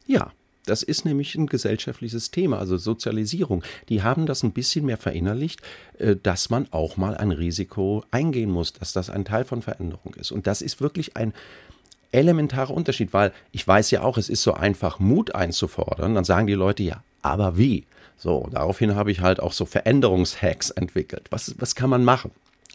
[0.06, 0.32] Ja,
[0.70, 3.64] das ist nämlich ein gesellschaftliches Thema, also Sozialisierung.
[3.90, 5.62] Die haben das ein bisschen mehr verinnerlicht,
[5.98, 10.14] äh, dass man auch mal ein Risiko eingehen muss, dass das ein Teil von Veränderung
[10.16, 10.32] ist.
[10.32, 11.34] Und das ist wirklich ein
[12.12, 16.16] elementarer Unterschied, weil ich weiß ja auch, es ist so einfach, Mut einzufordern.
[16.16, 17.86] Dann sagen die Leute ja, aber wie?
[18.18, 21.28] So, daraufhin habe ich halt auch so Veränderungshacks entwickelt.
[21.30, 22.32] Was, was kann man machen?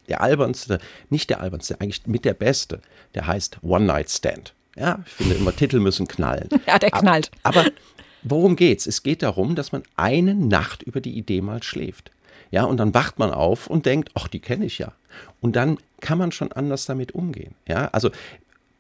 [0.09, 0.79] Der albernste,
[1.11, 2.81] nicht der albernste, eigentlich mit der beste,
[3.15, 4.55] der heißt One Night Stand.
[4.77, 6.49] Ja, ich finde immer, Titel müssen knallen.
[6.67, 7.31] Ja, der knallt.
[7.43, 7.71] Aber, aber
[8.23, 8.87] worum geht's?
[8.87, 12.11] Es geht darum, dass man eine Nacht über die Idee mal schläft.
[12.51, 14.93] Ja, und dann wacht man auf und denkt, ach, die kenne ich ja.
[15.41, 17.55] Und dann kann man schon anders damit umgehen.
[17.67, 18.11] Ja, also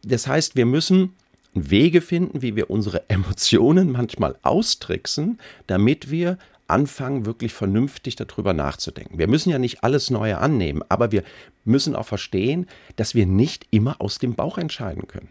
[0.02, 1.14] das heißt, wir müssen
[1.54, 9.18] Wege finden, wie wir unsere Emotionen manchmal austricksen, damit wir anfangen, wirklich vernünftig darüber nachzudenken.
[9.18, 11.22] Wir müssen ja nicht alles Neue annehmen, aber wir
[11.64, 15.28] müssen auch verstehen, dass wir nicht immer aus dem Bauch entscheiden können.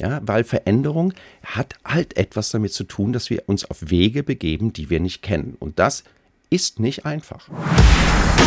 [0.00, 1.12] Ja, weil Veränderung
[1.44, 5.20] hat halt etwas damit zu tun, dass wir uns auf Wege begeben, die wir nicht
[5.20, 5.58] kennen.
[5.60, 6.04] Und das
[6.48, 7.46] ist nicht einfach.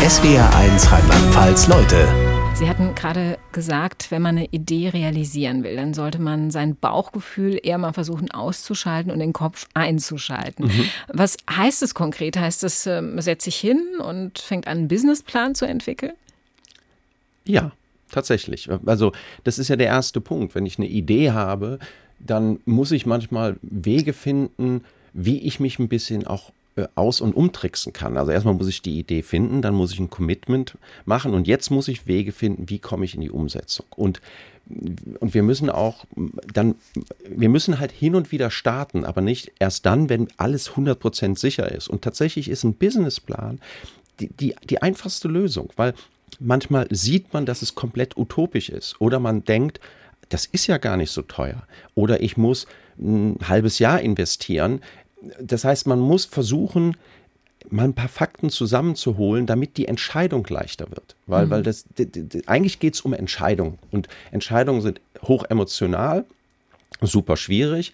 [0.02, 2.08] SWR1 Rheinland-Pfalz, Leute.
[2.56, 7.60] Sie hatten gerade gesagt, wenn man eine Idee realisieren will, dann sollte man sein Bauchgefühl
[7.62, 10.66] eher mal versuchen auszuschalten und den Kopf einzuschalten.
[10.66, 10.84] Mhm.
[11.12, 12.36] Was heißt es konkret?
[12.36, 16.14] Heißt es, man ähm, setzt sich hin und fängt an, einen Businessplan zu entwickeln?
[17.44, 17.70] Ja,
[18.14, 18.68] Tatsächlich.
[18.86, 19.10] Also
[19.42, 20.54] das ist ja der erste Punkt.
[20.54, 21.80] Wenn ich eine Idee habe,
[22.20, 27.34] dann muss ich manchmal Wege finden, wie ich mich ein bisschen auch äh, aus- und
[27.34, 28.16] umtricksen kann.
[28.16, 31.70] Also erstmal muss ich die Idee finden, dann muss ich ein Commitment machen und jetzt
[31.70, 33.86] muss ich Wege finden, wie komme ich in die Umsetzung.
[33.96, 34.20] Und,
[35.18, 36.04] und wir müssen auch
[36.52, 36.76] dann,
[37.28, 41.68] wir müssen halt hin und wieder starten, aber nicht erst dann, wenn alles 100% sicher
[41.68, 41.88] ist.
[41.88, 43.58] Und tatsächlich ist ein Businessplan
[44.20, 45.94] die, die, die einfachste Lösung, weil
[46.40, 49.00] manchmal sieht man, dass es komplett utopisch ist.
[49.00, 49.80] Oder man denkt,
[50.28, 51.64] das ist ja gar nicht so teuer.
[51.94, 52.66] Oder ich muss
[52.98, 54.80] ein halbes Jahr investieren.
[55.40, 56.96] Das heißt, man muss versuchen,
[57.70, 61.16] mal ein paar Fakten zusammenzuholen, damit die Entscheidung leichter wird.
[61.26, 61.50] Weil, mhm.
[61.50, 61.84] weil das,
[62.46, 63.78] eigentlich geht es um Entscheidungen.
[63.90, 66.24] Und Entscheidungen sind hoch emotional.
[67.00, 67.92] super schwierig.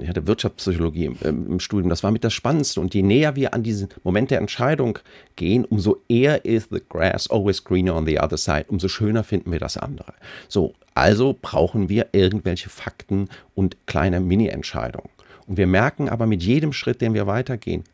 [0.00, 2.80] Ich hatte Wirtschaftspsychologie im, im, Studium, das war mit das Spannendste.
[2.80, 4.98] Und je näher wir an diesen Moment der Entscheidung
[5.36, 9.50] gehen, umso eher is the grass always greener on the other side, umso schöner finden
[9.50, 10.14] wir das andere.
[10.48, 15.10] So, also brauchen wir irgendwelche Fakten und kleine Mini-Entscheidungen.
[15.46, 17.84] Und wir merken aber mit jedem Schritt, den wir weitergehen,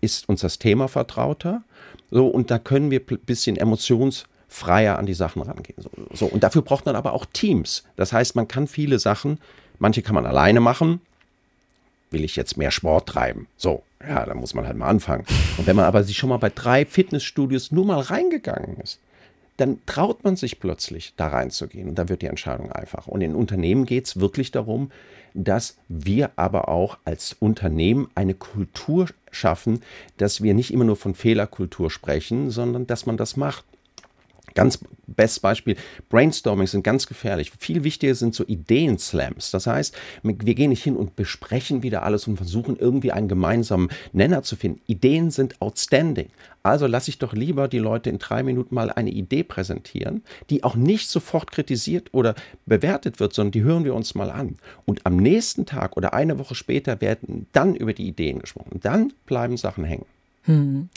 [0.00, 1.62] ist uns das Thema vertrauter.
[2.10, 5.80] So, und da können wir ein bisschen emotionsfreier an die Sachen rangehen.
[5.80, 7.84] So, so, und dafür braucht man aber auch Teams.
[7.94, 9.38] Das heißt, man kann viele Sachen,
[9.78, 11.00] manche kann man alleine machen.
[12.10, 13.46] Will ich jetzt mehr Sport treiben?
[13.56, 15.24] So, ja, da muss man halt mal anfangen.
[15.58, 18.98] Und wenn man aber sich schon mal bei drei Fitnessstudios nur mal reingegangen ist,
[19.60, 23.06] dann traut man sich plötzlich da reinzugehen und dann wird die Entscheidung einfach.
[23.06, 24.90] Und in Unternehmen geht es wirklich darum,
[25.34, 29.82] dass wir aber auch als Unternehmen eine Kultur schaffen,
[30.16, 33.64] dass wir nicht immer nur von Fehlerkultur sprechen, sondern dass man das macht.
[34.54, 35.76] Ganz bestes Beispiel,
[36.08, 37.52] Brainstorming sind ganz gefährlich.
[37.58, 39.50] Viel wichtiger sind so Ideen-Slams.
[39.50, 43.88] Das heißt, wir gehen nicht hin und besprechen wieder alles und versuchen irgendwie einen gemeinsamen
[44.12, 44.80] Nenner zu finden.
[44.86, 46.28] Ideen sind outstanding.
[46.62, 50.62] Also lasse ich doch lieber die Leute in drei Minuten mal eine Idee präsentieren, die
[50.62, 52.34] auch nicht sofort kritisiert oder
[52.66, 54.56] bewertet wird, sondern die hören wir uns mal an.
[54.84, 58.80] Und am nächsten Tag oder eine Woche später werden dann über die Ideen gesprochen.
[58.82, 60.06] Dann bleiben Sachen hängen.
[60.44, 60.88] Hm.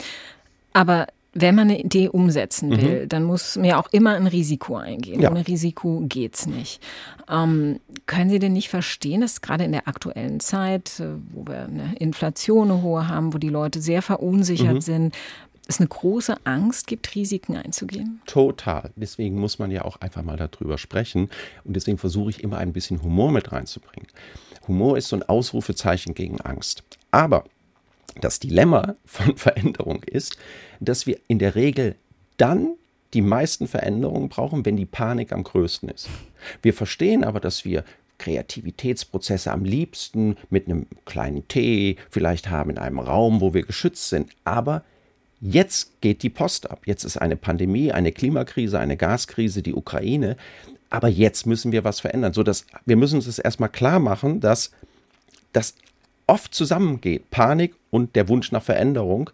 [0.74, 2.80] Aber wenn man eine Idee umsetzen mhm.
[2.80, 3.08] will, mhm.
[3.08, 5.20] dann muss man ja auch immer ein Risiko eingehen.
[5.20, 5.30] Ja.
[5.30, 6.80] Ohne Risiko geht's nicht.
[7.28, 11.64] Ähm, können Sie denn nicht verstehen, dass gerade in der aktuellen Zeit, äh, wo wir
[11.64, 14.80] eine Inflation eine hohe haben, wo die Leute sehr verunsichert mhm.
[14.80, 15.14] sind,
[15.66, 18.20] es eine große Angst gibt, Risiken einzugehen?
[18.26, 18.90] Total.
[18.96, 21.30] Deswegen muss man ja auch einfach mal darüber sprechen.
[21.64, 24.08] Und deswegen versuche ich immer ein bisschen Humor mit reinzubringen.
[24.68, 26.84] Humor ist so ein Ausrufezeichen gegen Angst.
[27.10, 27.44] Aber
[28.20, 30.36] das Dilemma von Veränderung ist,
[30.80, 31.96] dass wir in der Regel
[32.36, 32.74] dann
[33.12, 36.08] die meisten Veränderungen brauchen, wenn die Panik am größten ist.
[36.62, 37.84] Wir verstehen aber, dass wir
[38.18, 44.08] Kreativitätsprozesse am liebsten mit einem kleinen Tee vielleicht haben in einem Raum, wo wir geschützt
[44.08, 44.30] sind.
[44.44, 44.84] Aber
[45.40, 46.82] jetzt geht die Post ab.
[46.86, 50.36] Jetzt ist eine Pandemie, eine Klimakrise, eine Gaskrise, die Ukraine.
[50.90, 52.32] Aber jetzt müssen wir was verändern.
[52.32, 54.70] So dass wir müssen uns das erstmal klar machen, dass
[55.52, 55.74] das
[56.26, 57.30] oft zusammengeht.
[57.30, 59.30] Panik und der Wunsch nach Veränderung.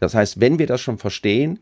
[0.00, 1.58] Das heißt, wenn wir das schon verstehen,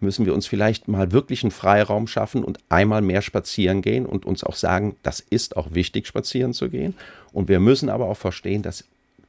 [0.00, 4.26] müssen wir uns vielleicht mal wirklich einen Freiraum schaffen und einmal mehr spazieren gehen und
[4.26, 6.94] uns auch sagen, das ist auch wichtig, spazieren zu gehen.
[7.32, 8.84] Und wir müssen aber auch verstehen, dass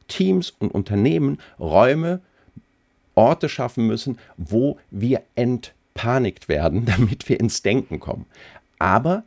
[0.07, 2.21] Teams und Unternehmen Räume,
[3.15, 8.25] Orte schaffen müssen, wo wir entpanikt werden, damit wir ins Denken kommen.
[8.77, 9.23] Aber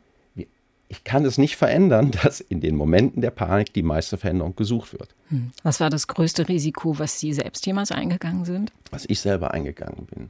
[0.93, 4.93] ich kann es nicht verändern, dass in den Momenten der Panik die meiste Veränderung gesucht
[4.93, 5.09] wird.
[5.29, 5.51] Hm.
[5.63, 8.71] Was war das größte Risiko, was Sie selbst jemals eingegangen sind?
[8.91, 10.29] Was ich selber eingegangen bin.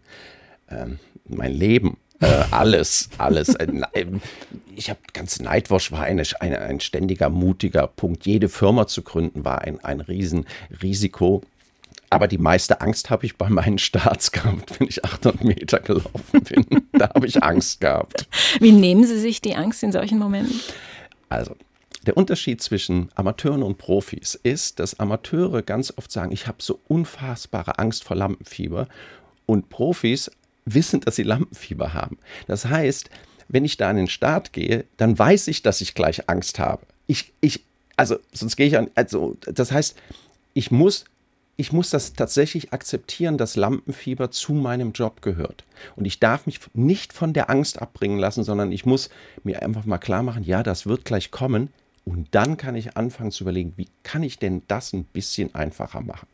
[0.70, 1.98] Ähm, mein Leben.
[2.22, 3.56] Äh, alles, alles.
[4.76, 8.26] ich habe ganz Nightwash war eine, eine, ein ständiger, mutiger Punkt.
[8.26, 11.42] Jede Firma zu gründen war ein, ein Riesenrisiko.
[12.14, 16.44] Aber die meiste Angst habe ich bei meinen Starts gehabt, wenn ich 800 Meter gelaufen
[16.44, 16.66] bin.
[16.94, 18.28] da habe ich Angst gehabt.
[18.60, 20.60] Wie nehmen Sie sich die Angst in solchen Momenten?
[21.30, 21.56] Also,
[22.06, 26.80] der Unterschied zwischen Amateuren und Profis ist, dass Amateure ganz oft sagen, ich habe so
[26.88, 28.88] unfassbare Angst vor Lampenfieber
[29.48, 30.30] und Profis
[30.66, 32.20] wissen, dass sie Lampenfieber haben.
[32.46, 33.10] Das heißt,
[33.48, 36.86] wenn ich da an den Start gehe, dann weiß ich, dass ich gleich Angst habe.
[37.08, 37.64] Ich, ich,
[37.98, 39.96] also sonst gehe ich an, also das heißt,
[40.54, 41.06] ich muss
[41.56, 45.64] ich muss das tatsächlich akzeptieren, dass Lampenfieber zu meinem Job gehört.
[45.96, 49.10] Und ich darf mich nicht von der Angst abbringen lassen, sondern ich muss
[49.44, 51.70] mir einfach mal klar machen, ja, das wird gleich kommen.
[52.06, 56.02] Und dann kann ich anfangen zu überlegen, wie kann ich denn das ein bisschen einfacher
[56.02, 56.28] machen?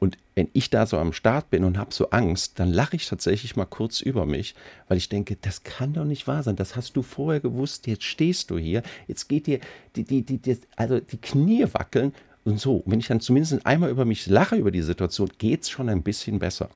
[0.00, 3.08] Und wenn ich da so am Start bin und habe so Angst, dann lache ich
[3.08, 4.54] tatsächlich mal kurz über mich,
[4.86, 6.54] weil ich denke, das kann doch nicht wahr sein.
[6.54, 9.58] Das hast du vorher gewusst, jetzt stehst du hier, jetzt geht dir
[9.96, 12.14] die, die, die, die also die Knie wackeln
[12.48, 15.70] und so, wenn ich dann zumindest einmal über mich lache, über die Situation, geht es
[15.70, 16.70] schon ein bisschen besser.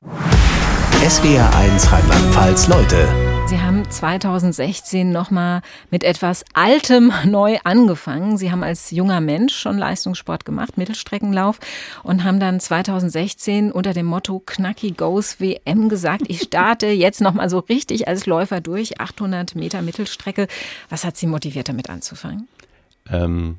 [1.07, 3.07] SWR 1 Rheinland-Pfalz, Leute.
[3.47, 8.37] Sie haben 2016 nochmal mit etwas Altem neu angefangen.
[8.37, 11.59] Sie haben als junger Mensch schon Leistungssport gemacht, Mittelstreckenlauf,
[12.03, 17.49] und haben dann 2016 unter dem Motto Knacki Goes WM gesagt, ich starte jetzt nochmal
[17.49, 20.47] so richtig als Läufer durch, 800 Meter Mittelstrecke.
[20.89, 22.47] Was hat Sie motiviert, damit anzufangen?
[23.11, 23.57] Ähm,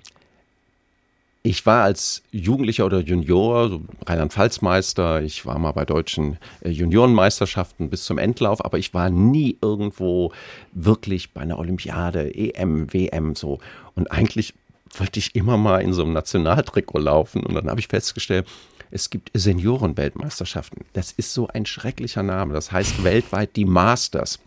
[1.47, 7.91] ich war als Jugendlicher oder Junior, so Rheinland-Pfalz-Meister, ich war mal bei deutschen äh, Juniorenmeisterschaften
[7.91, 10.33] bis zum Endlauf, aber ich war nie irgendwo
[10.73, 13.59] wirklich bei einer Olympiade, EM, WM so.
[13.95, 14.55] Und eigentlich
[14.97, 18.49] wollte ich immer mal in so einem Nationaltrikot laufen und dann habe ich festgestellt,
[18.91, 20.87] es gibt Seniorenweltmeisterschaften.
[20.95, 22.55] Das ist so ein schrecklicher Name.
[22.55, 24.39] Das heißt weltweit die Masters.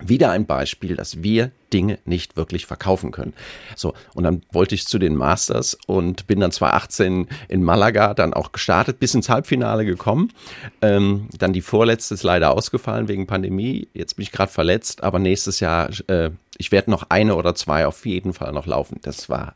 [0.00, 3.32] Wieder ein Beispiel, dass wir Dinge nicht wirklich verkaufen können.
[3.76, 8.34] So, und dann wollte ich zu den Masters und bin dann 2018 in Malaga dann
[8.34, 10.32] auch gestartet, bis ins Halbfinale gekommen.
[10.80, 13.88] Ähm, dann die vorletzte ist leider ausgefallen wegen Pandemie.
[13.94, 17.86] Jetzt bin ich gerade verletzt, aber nächstes Jahr, äh, ich werde noch eine oder zwei
[17.86, 18.98] auf jeden Fall noch laufen.
[19.02, 19.54] Das war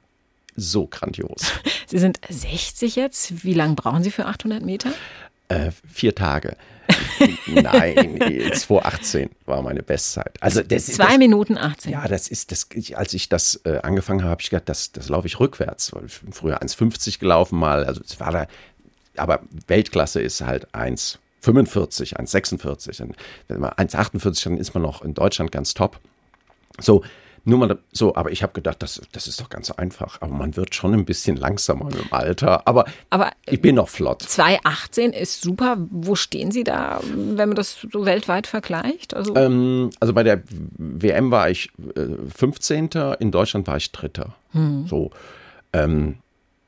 [0.57, 1.53] so grandios.
[1.87, 3.45] Sie sind 60 jetzt.
[3.45, 4.91] Wie lange brauchen Sie für 800 Meter?
[5.49, 6.57] Äh, vier Tage.
[7.47, 8.21] Nein,
[8.53, 10.35] 2018 war meine Bestzeit.
[10.41, 11.93] Also das, Zwei das, Minuten 18.
[11.93, 12.69] Ja, das ist das.
[12.95, 15.93] Als ich das äh, angefangen habe, habe ich gedacht, das, das laufe ich rückwärts.
[16.07, 17.85] Ich bin früher 1,50 gelaufen mal.
[17.85, 18.47] Also es war da,
[19.17, 23.15] aber Weltklasse ist halt 1,45, 1,46.
[23.49, 26.01] Wenn man 1,48, dann ist man noch in Deutschland ganz top.
[26.79, 27.03] So,
[27.47, 30.21] nur mal so, aber ich habe gedacht, das, das ist doch ganz einfach.
[30.21, 32.67] Aber man wird schon ein bisschen langsamer im Alter.
[32.67, 34.23] Aber, aber ich bin noch flott.
[34.23, 35.77] 2018 ist super.
[35.79, 39.15] Wo stehen Sie da, wenn man das so weltweit vergleicht?
[39.15, 42.07] Also, ähm, also bei der WM war ich äh,
[42.37, 42.91] 15.
[43.21, 44.35] In Deutschland war ich Dritter.
[44.51, 44.89] Hm.
[44.89, 45.13] So.
[45.73, 46.17] Ähm,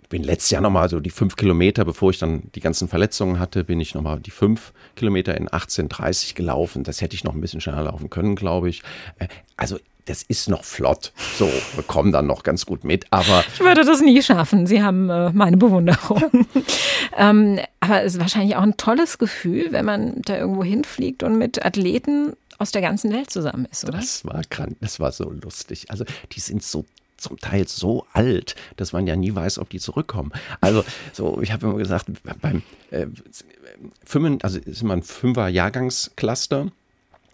[0.08, 3.64] bin letztes Jahr nochmal so die fünf Kilometer, bevor ich dann die ganzen Verletzungen hatte,
[3.64, 6.84] bin ich nochmal die fünf Kilometer in 18,30 gelaufen.
[6.84, 8.82] Das hätte ich noch ein bisschen schneller laufen können, glaube ich.
[9.18, 11.12] Äh, also das ist noch flott.
[11.36, 13.44] So, wir kommen dann noch ganz gut mit, aber.
[13.52, 14.66] Ich würde das nie schaffen.
[14.66, 16.22] Sie haben äh, meine Bewunderung.
[17.16, 21.36] ähm, aber es ist wahrscheinlich auch ein tolles Gefühl, wenn man da irgendwo hinfliegt und
[21.36, 23.98] mit Athleten aus der ganzen Welt zusammen ist, oder?
[23.98, 25.90] Das war krank, das war so lustig.
[25.90, 26.84] Also, die sind so
[27.18, 30.32] zum Teil so alt, dass man ja nie weiß, ob die zurückkommen.
[30.60, 32.06] Also, so, ich habe immer gesagt,
[32.40, 33.06] beim äh,
[34.04, 36.72] Fünfen, also ist immer ein Fünfer-Jahrgangscluster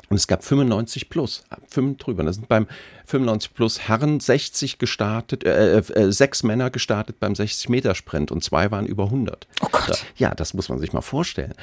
[0.08, 2.24] und es gab 95 plus, 5 drüber.
[2.24, 2.66] Da sind beim
[3.06, 8.44] 95 plus Herren 60 gestartet, äh, äh, sechs Männer gestartet beim 60 Meter Sprint und
[8.44, 9.46] zwei waren über 100.
[9.60, 10.04] Oh Gott.
[10.16, 11.54] Ja, das muss man sich mal vorstellen.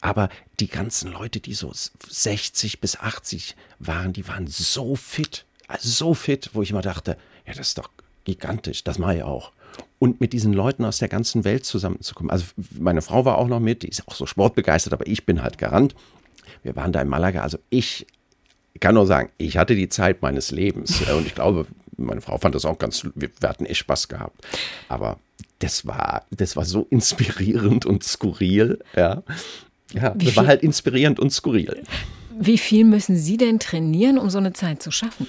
[0.00, 0.28] Aber
[0.60, 1.72] die ganzen Leute, die so
[2.08, 7.16] 60 bis 80 waren, die waren so fit, also so fit, wo ich immer dachte,
[7.50, 7.90] ja, das ist doch
[8.24, 9.52] gigantisch, das mache ich auch
[9.98, 12.30] und mit diesen Leuten aus der ganzen Welt zusammenzukommen.
[12.30, 12.46] Also
[12.78, 15.58] meine Frau war auch noch mit, die ist auch so sportbegeistert, aber ich bin halt
[15.58, 15.94] Garant.
[16.62, 17.42] Wir waren da in Malaga.
[17.42, 18.06] Also ich
[18.80, 21.02] kann nur sagen, ich hatte die Zeit meines Lebens.
[21.16, 24.42] Und ich glaube, meine Frau fand das auch ganz, wir, wir hatten echt Spaß gehabt.
[24.88, 25.18] Aber
[25.58, 28.78] das war, das war so inspirierend und skurril.
[28.96, 29.22] Ja,
[29.92, 31.82] ja das war halt inspirierend und skurril.
[32.38, 35.26] Wie viel müssen Sie denn trainieren, um so eine Zeit zu schaffen?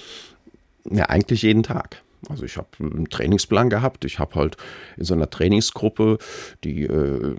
[0.90, 2.02] Ja, eigentlich jeden Tag.
[2.30, 4.06] Also ich habe einen Trainingsplan gehabt.
[4.06, 4.58] Ich habe halt
[4.98, 6.18] in so einer Trainingsgruppe,
[6.64, 7.36] die äh,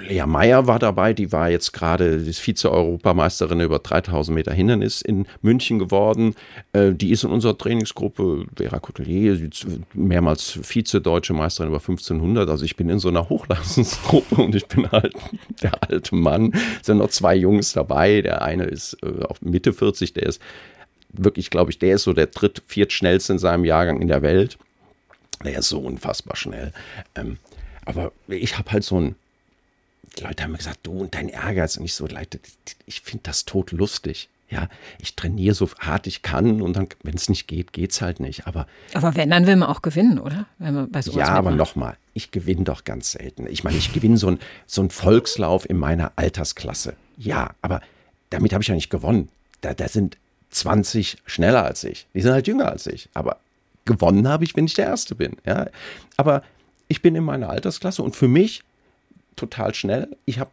[0.00, 5.78] Lea Meyer war dabei, die war jetzt gerade Vize-Europameisterin über 3000 Meter Hindernis in München
[5.78, 6.34] geworden.
[6.72, 9.38] Äh, die ist in unserer Trainingsgruppe, Vera Coutelier,
[9.94, 12.48] mehrmals Vize-Deutsche Meisterin über 1500.
[12.48, 15.14] Also ich bin in so einer Hochleistungsgruppe und ich bin halt
[15.62, 16.52] der alte Mann.
[16.80, 18.20] Es sind noch zwei Jungs dabei.
[18.20, 20.42] Der eine ist äh, auf Mitte 40, der ist
[21.10, 24.22] wirklich, glaube ich, der ist so der dritt, viert schnellste in seinem Jahrgang in der
[24.22, 24.58] Welt.
[25.44, 26.72] Der ist so unfassbar schnell.
[27.14, 27.38] Ähm,
[27.84, 29.16] aber ich habe halt so ein
[30.18, 31.76] die Leute haben mir gesagt, du und dein Ehrgeiz.
[31.76, 32.40] Und ich so, Leute,
[32.86, 34.28] ich finde das tot lustig.
[34.50, 34.68] Ja,
[34.98, 38.18] ich trainiere so hart ich kann und dann, wenn es nicht geht, geht es halt
[38.18, 38.46] nicht.
[38.46, 40.46] Aber, aber wenn, dann will man auch gewinnen, oder?
[40.58, 43.46] Wenn man bei ja, aber nochmal, ich gewinne doch ganz selten.
[43.46, 46.96] Ich meine, ich gewinne so, ein, so einen Volkslauf in meiner Altersklasse.
[47.18, 47.82] Ja, aber
[48.30, 49.28] damit habe ich ja nicht gewonnen.
[49.60, 50.16] Da, da sind
[50.50, 52.06] 20 schneller als ich.
[52.14, 53.08] Die sind halt jünger als ich.
[53.14, 53.38] Aber
[53.84, 55.36] gewonnen habe ich, wenn ich der Erste bin.
[55.44, 55.66] Ja,
[56.16, 56.42] aber
[56.88, 58.62] ich bin in meiner Altersklasse und für mich
[59.36, 60.08] total schnell.
[60.24, 60.50] Ich habe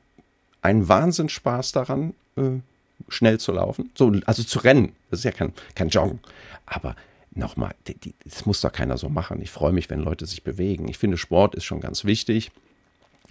[0.62, 2.60] einen Wahnsinn Spaß daran, äh,
[3.08, 3.91] schnell zu laufen.
[3.95, 4.93] So, also zu rennen.
[5.10, 6.19] Das ist ja kein, kein Joggen.
[6.65, 6.95] Aber
[7.31, 7.75] nochmal,
[8.23, 9.41] das muss doch keiner so machen.
[9.41, 10.88] Ich freue mich, wenn Leute sich bewegen.
[10.88, 12.51] Ich finde, Sport ist schon ganz wichtig.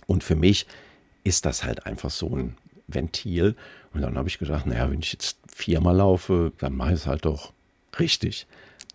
[0.07, 0.67] Und für mich
[1.25, 2.57] ist das halt einfach so ein
[2.89, 3.55] Ventil.
[3.93, 7.07] Und dann habe ich gedacht, naja, wenn ich jetzt viermal laufe, dann mache ich es
[7.07, 7.53] halt doch
[7.99, 8.47] richtig.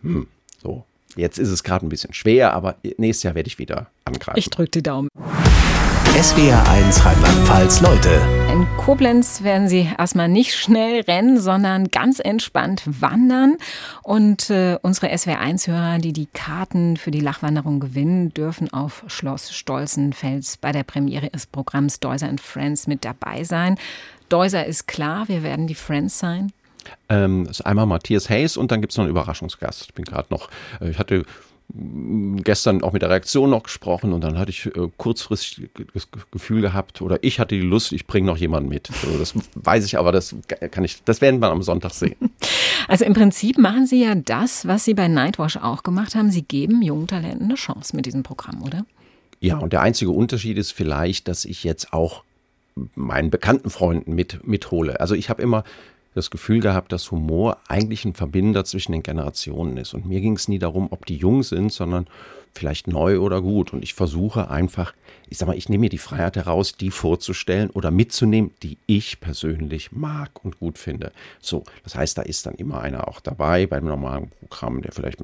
[0.02, 0.28] Hm,
[0.62, 0.86] so.
[1.16, 4.38] Jetzt ist es gerade ein bisschen schwer, aber nächstes Jahr werde ich wieder angreifen.
[4.38, 5.10] Ich drücke die Daumen.
[6.16, 8.22] SWR1 Rheinland-Pfalz Leute.
[8.52, 13.56] In Koblenz werden Sie erstmal nicht schnell rennen, sondern ganz entspannt wandern.
[14.04, 20.58] Und äh, unsere SWR1-Hörer, die die Karten für die Lachwanderung gewinnen, dürfen auf Schloss Stolzenfels
[20.58, 23.78] bei der Premiere des Programms Deuser and Friends mit dabei sein.
[24.28, 26.52] Deuser ist klar, wir werden die Friends sein.
[27.08, 29.84] Ähm, das ist einmal Matthias Hayes und dann gibt es noch einen Überraschungsgast.
[29.84, 30.50] Ich bin gerade noch,
[30.82, 31.26] äh, ich hatte
[31.72, 36.62] gestern auch mit der Reaktion noch gesprochen und dann hatte ich äh, kurzfristig das Gefühl
[36.62, 38.88] gehabt oder ich hatte die Lust, ich bringe noch jemanden mit.
[38.88, 40.36] So, das weiß ich, aber das
[40.72, 42.16] kann ich, das werden wir am Sonntag sehen.
[42.88, 46.32] Also im Prinzip machen Sie ja das, was Sie bei Nightwash auch gemacht haben.
[46.32, 48.84] Sie geben jungen Talenten eine Chance mit diesem Programm, oder?
[49.42, 52.24] Ja, und der einzige Unterschied ist vielleicht, dass ich jetzt auch
[52.96, 55.00] meinen bekannten Freunden mit mithole.
[55.00, 55.66] Also ich habe immer
[56.20, 59.94] das Gefühl gehabt, dass Humor eigentlich ein Verbinder zwischen den Generationen ist.
[59.94, 62.08] Und mir ging es nie darum, ob die jung sind, sondern
[62.54, 63.74] vielleicht neu oder gut.
[63.74, 64.94] Und ich versuche einfach,
[65.30, 69.20] ich sag mal, ich nehme mir die Freiheit heraus, die vorzustellen oder mitzunehmen, die ich
[69.20, 71.12] persönlich mag und gut finde.
[71.40, 75.22] So, das heißt, da ist dann immer einer auch dabei beim normalen Programm, der vielleicht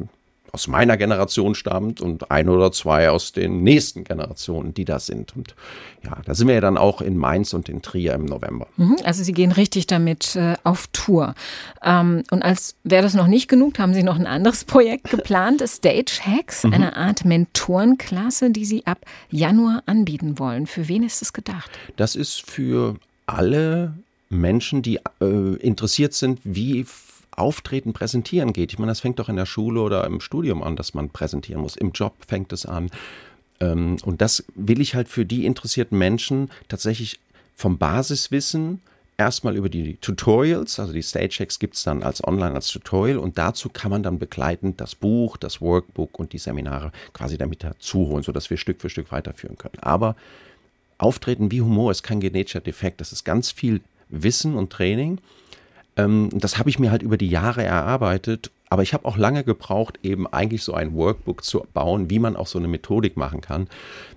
[0.56, 5.36] aus meiner Generation stammt und ein oder zwei aus den nächsten Generationen, die da sind.
[5.36, 5.54] Und
[6.02, 8.68] ja, da sind wir ja dann auch in Mainz und in Trier im November.
[8.78, 11.36] Mhm, also Sie gehen richtig damit äh, auf Tour.
[11.84, 15.62] Ähm, und als wäre das noch nicht genug, haben Sie noch ein anderes Projekt geplant,
[15.68, 16.74] Stage Hacks, mhm.
[16.74, 19.00] eine Art Mentorenklasse, die Sie ab
[19.30, 20.68] Januar anbieten wollen.
[20.68, 21.70] Für wen ist es gedacht?
[21.98, 22.96] Das ist für
[23.26, 23.94] alle
[24.30, 26.86] Menschen, die äh, interessiert sind, wie
[27.36, 28.72] Auftreten, Präsentieren geht.
[28.72, 31.62] Ich meine, das fängt doch in der Schule oder im Studium an, dass man präsentieren
[31.62, 31.76] muss.
[31.76, 32.90] Im Job fängt es an.
[33.60, 37.20] Ähm, und das will ich halt für die interessierten Menschen tatsächlich
[37.56, 38.82] vom Basiswissen
[39.18, 43.38] erstmal über die Tutorials, also die Stage-Checks gibt es dann als online, als Tutorial und
[43.38, 48.08] dazu kann man dann begleitend das Buch, das Workbook und die Seminare quasi damit dazu
[48.08, 49.80] holen, sodass wir Stück für Stück weiterführen können.
[49.82, 50.16] Aber
[50.98, 55.20] Auftreten wie Humor ist kein genetischer Defekt, das ist ganz viel Wissen und Training
[55.98, 58.52] ähm, das habe ich mir halt über die Jahre erarbeitet.
[58.70, 62.36] Aber ich habe auch lange gebraucht, eben eigentlich so ein Workbook zu bauen, wie man
[62.36, 63.68] auch so eine Methodik machen kann.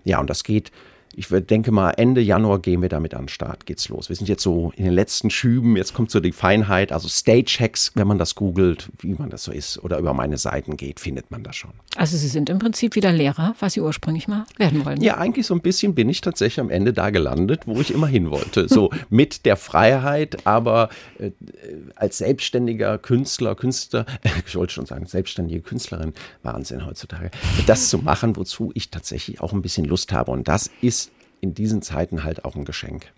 [0.05, 0.73] Ja, und das geht
[1.19, 4.09] ich denke mal, Ende Januar gehen wir damit an den Start, geht's los.
[4.09, 7.93] Wir sind jetzt so in den letzten Schüben, jetzt kommt so die Feinheit, also Stage-Hacks,
[7.97, 11.33] wenn man das googelt, wie man das so ist, oder über meine Seiten geht, findet
[11.33, 11.73] man das schon.
[11.97, 15.03] Also Sie sind im Prinzip wieder Lehrer, was Sie ursprünglich mal werden wollen.
[15.03, 18.07] Ja, eigentlich so ein bisschen bin ich tatsächlich am Ende da gelandet, wo ich immer
[18.07, 18.69] hin wollte.
[18.69, 20.89] So mit der Freiheit, aber
[21.19, 21.33] äh,
[21.97, 26.13] als selbstständiger Künstler, Künstler, äh, ich wollte schon sagen, selbstständige Künstlerin,
[26.45, 27.33] Wahnsinn heutzutage,
[27.67, 30.31] das zu machen, wozu ich tatsächlich auch ein bisschen Lust habe.
[30.31, 31.08] Und das ist
[31.41, 33.13] in diesen Zeiten halt auch ein Geschenk.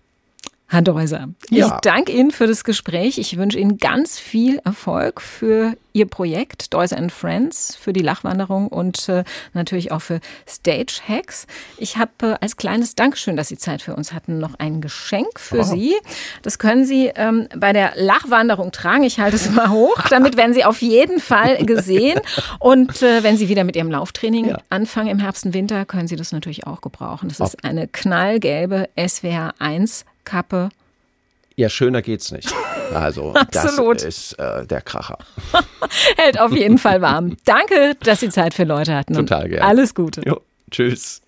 [0.71, 1.65] Herr Deuser, ja.
[1.65, 3.17] ich danke Ihnen für das Gespräch.
[3.17, 8.69] Ich wünsche Ihnen ganz viel Erfolg für Ihr Projekt Deuser and Friends, für die Lachwanderung
[8.69, 11.45] und äh, natürlich auch für Stage Hacks.
[11.77, 15.37] Ich habe äh, als kleines Dankeschön, dass Sie Zeit für uns hatten, noch ein Geschenk
[15.37, 15.63] für oh.
[15.63, 15.93] Sie.
[16.41, 19.03] Das können Sie ähm, bei der Lachwanderung tragen.
[19.03, 20.01] Ich halte es mal hoch.
[20.09, 22.21] Damit werden Sie auf jeden Fall gesehen.
[22.59, 24.57] Und äh, wenn Sie wieder mit Ihrem Lauftraining ja.
[24.69, 27.27] anfangen im Herbst und Winter, können Sie das natürlich auch gebrauchen.
[27.27, 30.69] Das ist eine knallgelbe SWR 1 Kappe.
[31.55, 32.53] Ja, schöner geht's nicht.
[32.93, 33.95] Also, Absolut.
[33.95, 35.17] das ist äh, der Kracher.
[36.17, 37.37] Hält auf jeden Fall warm.
[37.45, 39.13] Danke, dass Sie Zeit für Leute hatten.
[39.13, 39.63] Total gerne.
[39.63, 40.21] Alles Gute.
[40.25, 41.21] Jo, tschüss.